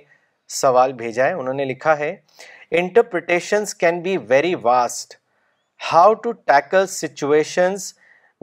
[0.61, 2.15] سوال بھیجا ہے انہوں نے لکھا ہے
[2.79, 5.13] interpretations can be very vast
[5.91, 7.93] how to tackle situations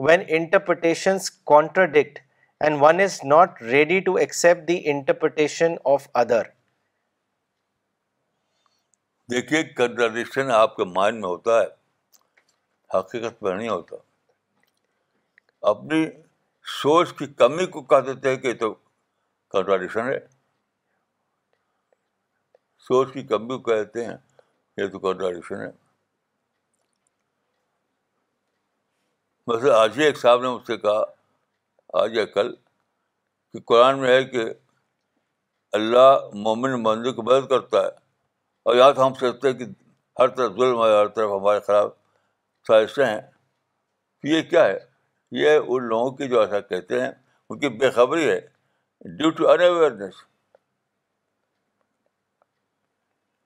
[0.07, 2.19] when interpretations contradict
[2.63, 6.47] and one is not ready to accept the interpretation of other
[9.31, 11.67] دیکھیے کنٹرڈکشن آپ کے مائنڈ میں ہوتا ہے
[12.99, 13.95] حقیقت میں نہیں ہوتا
[15.71, 16.05] اپنی
[16.81, 18.73] سوچ کی کمی کو کہہ دیتے ہیں کہ تو
[19.53, 20.17] کنٹراڈکشن ہے
[22.87, 24.15] سوچ کی کمی کو کہتے ہیں
[24.77, 25.69] یہ تو کنٹراڈکشن ہے
[29.79, 31.03] آج ہی ایک صاحب نے مجھ سے کہا
[32.01, 32.51] آج یا کل
[33.51, 34.45] کہ قرآن میں ہے کہ
[35.79, 37.89] اللہ مومن مندر کو مدد کرتا ہے
[38.69, 39.65] اور یاد ہم سوچتے ہیں کہ
[40.19, 41.91] ہر طرف ظلم ہے ہر طرف ہمارے خلاف
[42.67, 43.19] سازشیں ہیں
[44.31, 44.77] یہ کیا ہے
[45.43, 47.11] یہ ان لوگوں کی جو ایسا کہتے ہیں
[47.49, 48.39] ان کی بے خبری ہے
[49.17, 50.23] ڈیو ٹو ان اویئرنیس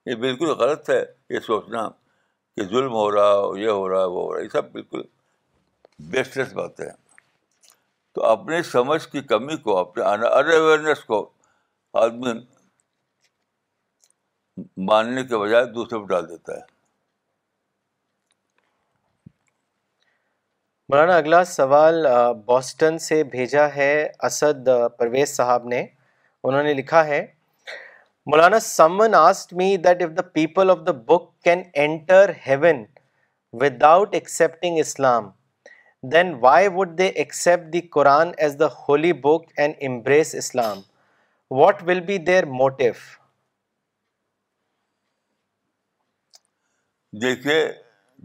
[0.06, 1.02] یہ بالکل غلط ہے
[1.36, 1.88] یہ سوچنا
[2.56, 4.72] کہ ظلم ہو رہا ہو یہ ہو رہا ہے وہ ہو رہا ہے یہ سب
[4.72, 5.02] بالکل
[6.12, 6.90] بیسٹلیس بات ہے
[8.16, 11.28] تو اپنے سمجھ کی کمی کو اپنے اویئرنیس کو
[12.02, 12.32] آدمی
[14.90, 16.64] ماننے کے بجائے دوسرے پہ ڈال دیتا ہے
[20.90, 22.06] مولانا اگلا سوال
[22.46, 23.92] بوسٹن سے بھیجا ہے
[24.28, 25.86] اسد پرویز صاحب نے
[26.44, 27.26] انہوں نے لکھا ہے
[28.32, 28.58] مولانا
[29.30, 32.84] asked me that if the people of the book can enter heaven
[33.62, 35.30] without out accepting Islam
[36.12, 37.10] then why would they
[37.74, 40.82] the Quran as the holy book and embrace Islam
[41.60, 42.90] what will be their motto
[47.22, 47.60] دیکھیے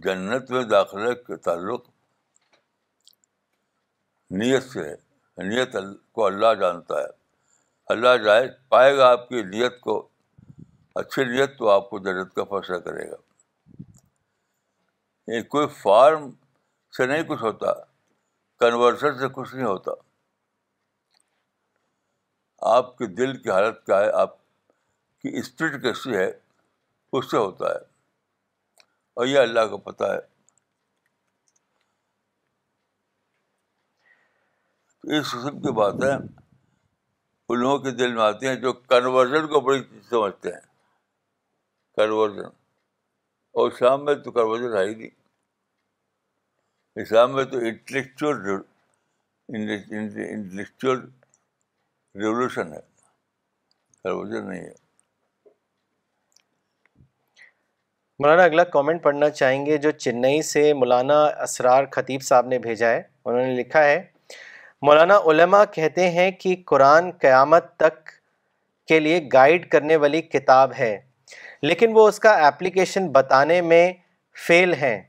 [0.04, 1.88] جنت میں داخلے کے تعلق
[4.40, 4.94] نیت سے ہے
[5.48, 5.76] نیت
[6.14, 7.08] کو اللہ جانتا ہے
[7.92, 9.94] اللہ جائے پائے گا آپ کی نیت کو
[11.00, 13.16] اچھی نیت تو آپ کو جنت کا فیصلہ کرے گا
[15.34, 16.28] یہ کوئی فارم
[16.96, 17.72] سے نہیں کچھ ہوتا
[18.64, 19.92] کنورسن سے کچھ نہیں ہوتا
[22.76, 24.36] آپ کے دل کی حالت کیا ہے آپ
[25.22, 26.30] کی اسپرٹ کیسی ہے
[27.18, 27.80] اس سے ہوتا ہے
[29.14, 30.20] اور یہ اللہ کو پتہ ہے
[35.00, 36.16] تو اس قسم کی بات ہے
[37.52, 40.60] ان لوگوں کے دل میں آتی ہیں جو کنورژن کو بڑی چیز سمجھتے ہیں
[41.96, 45.10] کنورژن اور اسلام میں تو ہے آئی نہیں
[47.02, 48.36] اسلام میں تو انٹلیکچوئل
[49.48, 51.00] انٹلیکچوئل
[52.20, 52.80] ریولیوشن ہے
[54.02, 54.74] کنورژن نہیں ہے
[58.22, 62.88] مولانا اگلا کامنٹ پڑھنا چاہیں گے جو چنئی سے مولانا اسرار خطیب صاحب نے بھیجا
[62.90, 64.00] ہے انہوں نے لکھا ہے
[64.86, 68.08] مولانا علماء کہتے ہیں کہ قرآن قیامت تک
[68.88, 70.96] کے لیے گائیڈ کرنے والی کتاب ہے
[71.62, 73.82] لیکن وہ اس کا ایپلیکیشن بتانے میں
[74.46, 75.00] فیل ہیں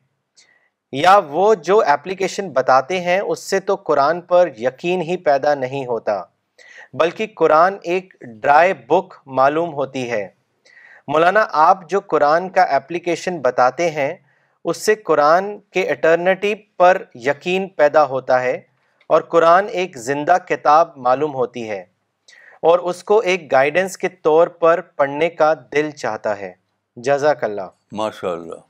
[1.02, 5.86] یا وہ جو ایپلیکیشن بتاتے ہیں اس سے تو قرآن پر یقین ہی پیدا نہیں
[5.88, 6.22] ہوتا
[7.00, 10.28] بلکہ قرآن ایک ڈرائی بک معلوم ہوتی ہے
[11.12, 14.12] مولانا آپ جو قرآن کا ایپلیکیشن بتاتے ہیں
[14.70, 18.60] اس سے قرآن کے اٹرنیٹی پر یقین پیدا ہوتا ہے
[19.16, 21.80] اور قرآن ایک زندہ کتاب معلوم ہوتی ہے
[22.70, 26.52] اور اس کو ایک گائیڈنس کے طور پر پڑھنے کا دل چاہتا ہے
[27.08, 27.68] جزاک اللہ
[28.02, 28.62] ماشاء اللہ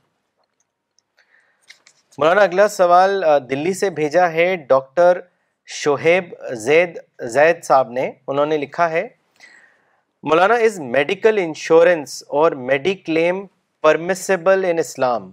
[2.18, 5.20] مولانا اگلا سوال دلی سے بھیجا ہے ڈاکٹر
[5.82, 6.32] شہیب
[6.66, 6.98] زید
[7.38, 9.06] زید صاحب نے انہوں نے لکھا ہے
[10.30, 12.52] مولانا از میڈیکل انشورنس اور
[13.10, 13.44] mediclaim
[13.88, 15.30] permissible in Islam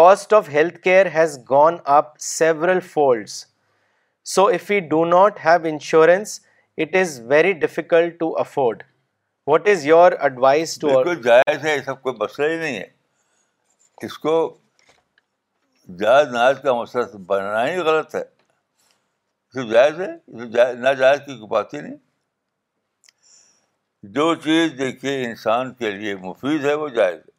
[0.00, 3.44] cost of health care has gone up several folds
[4.32, 6.40] so if you do not have insurance
[6.82, 8.82] it is very difficult to afford
[9.46, 12.86] what is your advise to جائز ہے یہ سب کوئی مسئلہ ہی نہیں ہے
[14.06, 14.32] اس کو
[16.00, 18.22] جائز ناز کا مسئلہ بننا ہی غلط ہے
[19.64, 21.94] نا جائز کی کوئی بات ہی نہیں
[24.16, 27.32] جو چیز دیکھیے انسان کے لیے مفید ہے وہ جائز ہے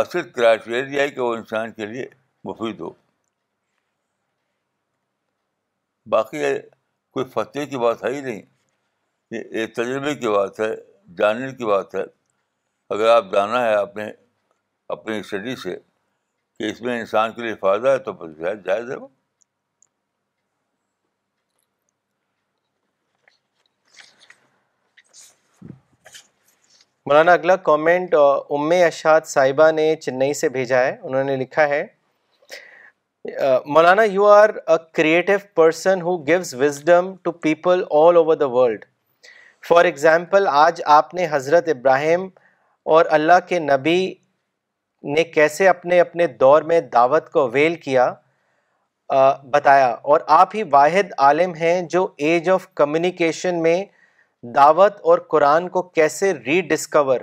[0.00, 2.06] اصل کرائٹیریا ہے کہ وہ انسان کے لیے
[2.50, 2.90] مفید ہو
[6.08, 6.42] باقی
[7.12, 8.42] کوئی فتح کی بات ہے ہی نہیں
[9.56, 10.74] یہ تجربے کی بات ہے
[11.18, 12.02] جاننے کی بات ہے
[12.94, 14.10] اگر آپ جانا ہے آپ نے
[14.94, 15.76] اپنی اسٹڈی سے
[16.58, 19.08] کہ اس میں انسان کے لیے فائدہ ہے تو پھر جائز ہے وہ
[27.06, 31.86] مولانا اگلا کامنٹ ام اشاد صاحبہ نے چنئی سے بھیجا ہے انہوں نے لکھا ہے
[33.72, 38.84] مولانا you are a creative person who goes wisdom to people all over the world
[39.68, 42.26] for example آج آپ نے حضرت ابراہیم
[42.94, 44.00] اور اللہ کے نبی
[45.14, 48.12] نے کیسے اپنے اپنے دور میں دعوت کو ویل کیا
[49.52, 53.82] بتایا اور آپ ہی واحد عالم ہیں جو ایج آف کمیونیکیشن میں
[54.54, 57.20] دعوت اور قرآن کو کیسے ری ڈسکور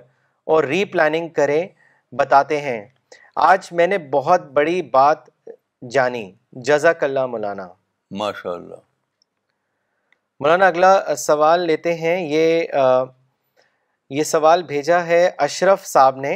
[0.54, 1.66] اور ری پلاننگ کریں
[2.20, 2.82] بتاتے ہیں
[3.50, 5.26] آج میں نے بہت بڑی بات
[5.94, 6.26] جانی
[6.66, 7.68] جزاک اللہ مولانا
[8.20, 8.76] ماشاء اللہ
[10.40, 12.64] مولانا اگلا سوال لیتے ہیں یہ
[14.18, 16.36] یہ سوال بھیجا ہے اشرف صاحب نے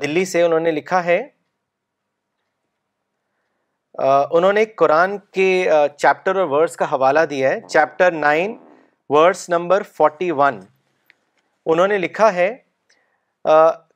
[0.00, 1.20] دلی سے انہوں نے لکھا ہے
[4.30, 5.48] انہوں نے قرآن کے
[5.96, 8.56] چیپٹر اور ورس کا حوالہ دیا ہے chapter nine
[9.10, 10.60] verse number forty one
[11.66, 12.54] انہوں نے لکھا ہے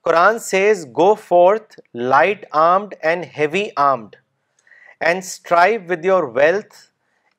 [0.07, 1.79] Quran says go forth
[2.13, 4.17] light armed and heavy armed
[5.09, 6.75] and strive with your wealth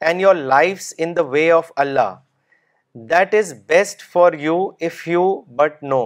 [0.06, 2.16] and your lives in the way of Allah
[3.12, 4.58] that is best for you
[4.88, 5.24] if you
[5.62, 6.02] but know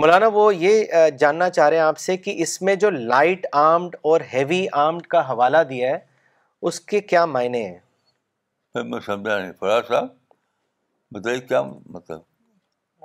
[0.00, 3.96] مولانا وہ یہ جاننا چاہ رہے ہیں آپ سے کہ اس میں جو لائٹ آرمڈ
[4.10, 5.98] اور ہیوی آرمڈ کا حوالہ دیا ہے
[6.68, 10.06] اس کے کیا معنی ہیں میں سمجھا نہیں فراز صاحب
[11.18, 12.20] بتائیے کیا مطلب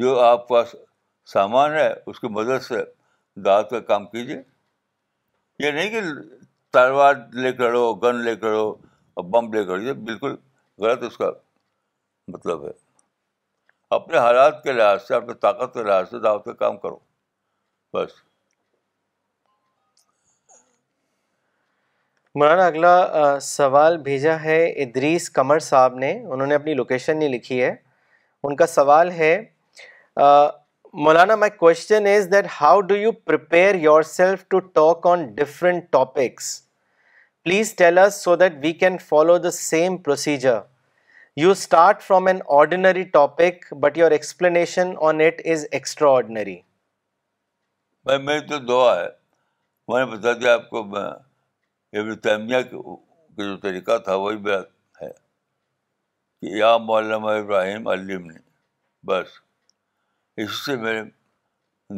[0.00, 0.74] جو آپ پاس
[1.32, 2.74] سامان ہے اس کی مدد سے
[3.44, 4.40] دعوت کا کام کیجیے
[5.64, 6.00] یہ نہیں کہ
[6.72, 8.68] تلوار لے کر لو گن لے کر کرو
[9.14, 10.36] اور بم لے کر یہ بالکل
[10.84, 11.30] غلط اس کا
[12.34, 12.70] مطلب ہے
[13.96, 16.98] اپنے حالات کے لحاظ سے اپنے طاقت کے لحاظ سے دعوت کا کام کرو
[17.94, 18.10] بس
[22.38, 22.96] مولانا اگلا
[23.42, 27.74] سوال بھیجا ہے ادریس قمر صاحب نے انہوں نے اپنی لوکیشن نہیں لکھی ہے
[28.44, 29.34] ان کا سوال ہے
[31.04, 33.74] مولانا my question is that how do you prepare
[34.08, 36.50] yourself to talk on different topics
[37.44, 40.58] please tell us so that we can follow the same procedure
[41.40, 45.64] you start from an ordinary topic but your explanation on it is
[46.16, 46.56] extraordinary
[48.04, 49.06] بھائی میری تو دعا ہے
[49.88, 52.60] میں نے بتا دیا آپ کو میں کا
[53.38, 54.66] جو طریقہ تھا وہی بات
[55.02, 55.08] ہے
[56.40, 58.38] کہ یا مولانا ابراہیم علیم نے
[59.08, 59.28] بس
[60.40, 61.00] اسی سے میرے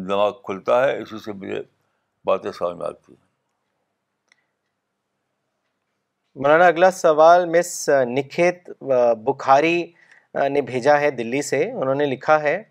[0.07, 1.61] دماغ کھلتا ہے اسی سے مجھے
[2.27, 3.23] باتیں سمجھ میں آتی ہیں
[6.43, 7.69] مولانا اگلا سوال مس
[8.15, 8.71] نکھیت
[9.25, 9.77] بخاری
[10.51, 12.63] نے بھیجا ہے دلی سے انہوں نے لکھا ہے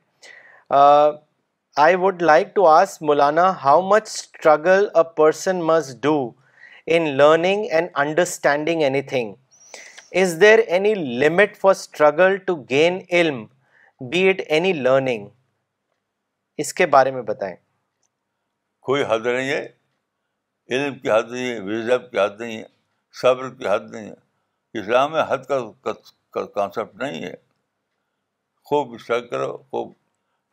[1.85, 6.15] I would like to ask Maulana how much struggle a person must do
[6.95, 8.81] in learning and understanding
[9.13, 9.33] anything
[10.21, 10.93] is there any
[11.23, 13.43] limit for struggle to gain علم
[14.11, 15.27] بی اٹ اینی لرننگ
[16.61, 17.55] اس کے بارے میں بتائیں
[18.87, 19.65] کوئی حد نہیں ہے
[20.75, 22.65] علم کی حد نہیں ہے وزب کی حد نہیں ہے
[23.21, 27.33] صبر کی حد نہیں ہے اسلام میں حد کا کانسیپٹ نہیں ہے
[28.69, 28.95] خوب
[29.31, 29.91] کرو خوب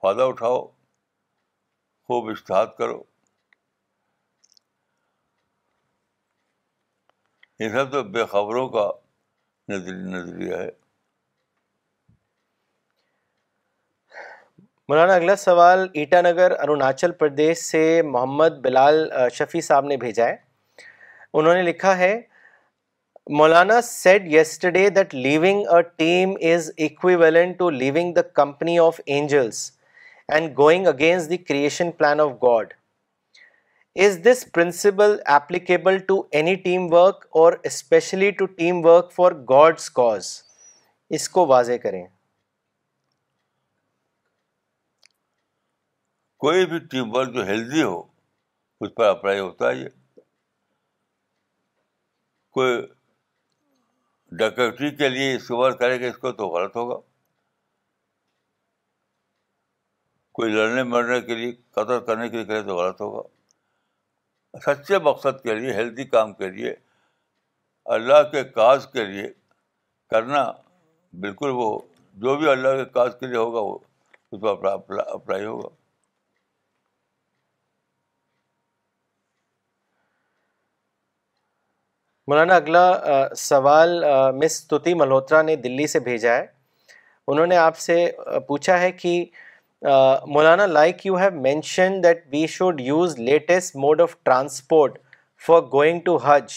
[0.03, 0.67] فائدہ اٹھاؤ
[2.07, 3.03] خوب اشتہاد کرو
[7.61, 8.91] یہ سب تو بے خبروں کا
[9.73, 10.71] نظریہ ہے
[14.91, 15.81] مولانا اگلا سوال
[16.63, 18.97] اروناچل پردیش سے محمد بلال
[19.33, 20.35] شفیع صاحب نے بھیجا ہے
[21.39, 22.11] انہوں نے لکھا ہے
[23.41, 27.17] مولانا said yesterday that leaving a team is equal
[27.59, 29.71] to leaving the company of angels
[30.35, 32.73] and going against the creation plan of God
[34.07, 39.91] is this principle applicable to any team work or especially to team work for God's
[40.01, 40.37] cause
[41.19, 42.05] اس کو واضح کریں
[46.45, 47.99] کوئی بھی team work جو healthy ہو
[48.85, 49.89] اس پر اپلائی ہوتا ہے یہ
[52.57, 52.77] کوئی
[54.39, 56.95] ڈکٹری کے لیے استعمال کرے گا اس کو تو غلط ہوگا
[60.39, 63.23] کوئی لڑنے مرنے کے لیے قدر کرنے کے لیے کرے تو غلط ہوگا
[64.67, 66.75] سچے مقصد کے لیے ہیلدی کام کے لیے
[67.99, 69.27] اللہ کے کاز کے لیے
[70.11, 70.45] کرنا
[71.27, 71.69] بالکل وہ
[72.25, 73.77] جو بھی اللہ کے کاج کے لیے ہوگا وہ
[74.33, 75.69] اس پر اپلائی ہوگا
[82.31, 82.81] مولانا اگلا
[83.37, 83.93] سوال
[84.43, 86.45] مس توتی ملہوترا نے دلی سے بھیجا ہے
[87.35, 87.97] انہوں نے آپ سے
[88.49, 89.15] پوچھا ہے کہ
[90.35, 94.99] مولانا like you have mention that we should use latest mode of transport
[95.47, 96.55] for going to Hajj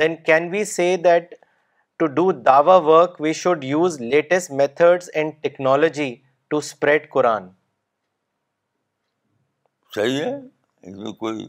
[0.00, 1.34] then can we say that
[1.98, 6.14] to do Dawa work we should use latest methods and technology
[6.50, 7.48] to spread Quran
[9.94, 11.48] صحیح ہے اس میں کوئی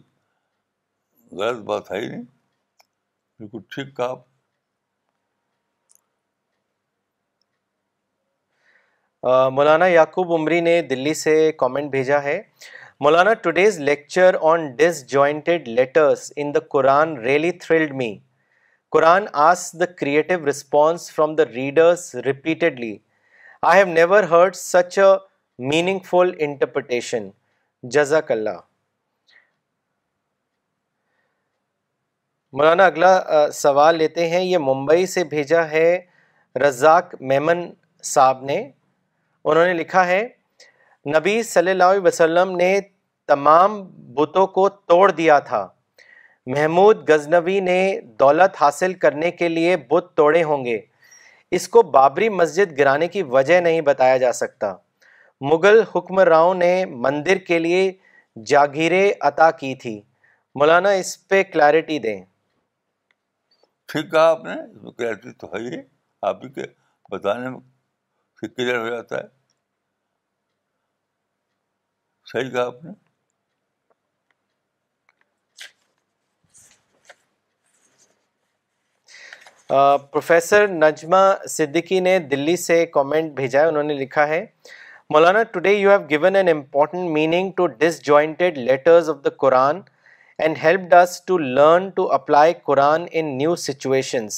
[1.39, 2.37] غلط بات ہے ہی نہیں
[3.39, 4.27] بالکل ٹھیک کہا آپ
[9.53, 12.41] مولانا یعقوب عمری نے دلی سے کامنٹ بھیجا ہے
[13.03, 14.69] مولانا today's lecture on
[15.11, 18.15] disjointed letters in the Quran really thrilled me
[18.91, 22.97] Quran as the creative response from the readers repeatedly
[23.71, 25.11] I have never heard such a
[26.09, 27.29] meaningful interpretation
[27.91, 28.59] جزاک اللہ
[32.57, 33.09] مولانا اگلا
[33.53, 35.89] سوال لیتے ہیں یہ ممبئی سے بھیجا ہے
[36.63, 37.59] رزاق میمن
[38.11, 40.27] صاحب نے انہوں نے لکھا ہے
[41.15, 42.79] نبی صلی اللہ علیہ وسلم نے
[43.27, 43.81] تمام
[44.13, 45.67] بتوں کو توڑ دیا تھا
[46.53, 47.77] محمود غزنوی نے
[48.19, 50.79] دولت حاصل کرنے کے لیے بت توڑے ہوں گے
[51.57, 54.73] اس کو بابری مسجد گرانے کی وجہ نہیں بتایا جا سکتا
[55.51, 56.73] مغل حکمراؤں نے
[57.05, 57.91] مندر کے لیے
[58.47, 59.99] جاگیریں عطا کی تھی
[60.59, 62.19] مولانا اس پہ کلیرٹی دیں
[63.91, 65.77] ٹھیک کہا آپ نے اس میں کلیئرٹی تو ہے ہی
[66.29, 66.63] آپ ہی کے
[67.11, 67.59] بتانے میں
[68.39, 69.27] پھر کلیئر ہو جاتا ہے
[72.31, 72.91] صحیح کہا آپ نے
[80.11, 81.23] پروفیسر نجمہ
[81.55, 84.45] صدیقی نے دلی سے کامنٹ بھیجا ہے انہوں نے لکھا ہے
[85.13, 87.67] مولانا today you have given an important meaning to
[88.05, 89.81] disjointed letters of the Quran
[90.43, 94.35] and help this to learn to apply Quran in new situations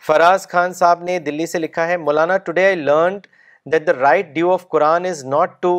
[0.08, 3.28] فراز خان صاحب نے دلی سے لکھا ہے مولانا today I learned
[3.74, 5.74] that the right due of Quran is not to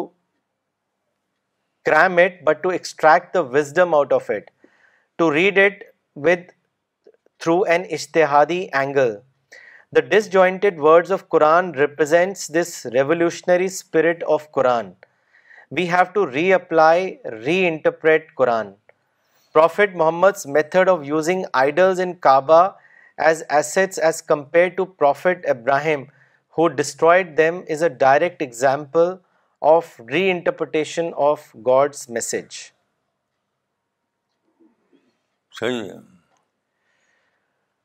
[1.87, 4.51] cram it but to extract the wisdom out of it
[5.19, 5.85] to read it
[6.27, 6.51] with
[7.41, 9.15] through an اشتہادی angle
[9.97, 10.01] the
[10.33, 14.91] disjointed words of Quran represents this revolutionary spirit of Quran
[15.77, 16.25] we have to
[16.55, 17.15] reapply
[17.67, 18.73] reinterpret Quran
[19.55, 22.63] prophet Muhammad method of using idols in Kaaba
[23.27, 26.03] as assets as compare to prophet Ibrahim
[26.59, 29.15] who destroyed them is a direct example
[29.77, 32.55] of reinterpretation of God's message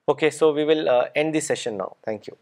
[0.09, 1.95] Okay, so we will uh, end the session now.
[2.03, 2.37] Thank you.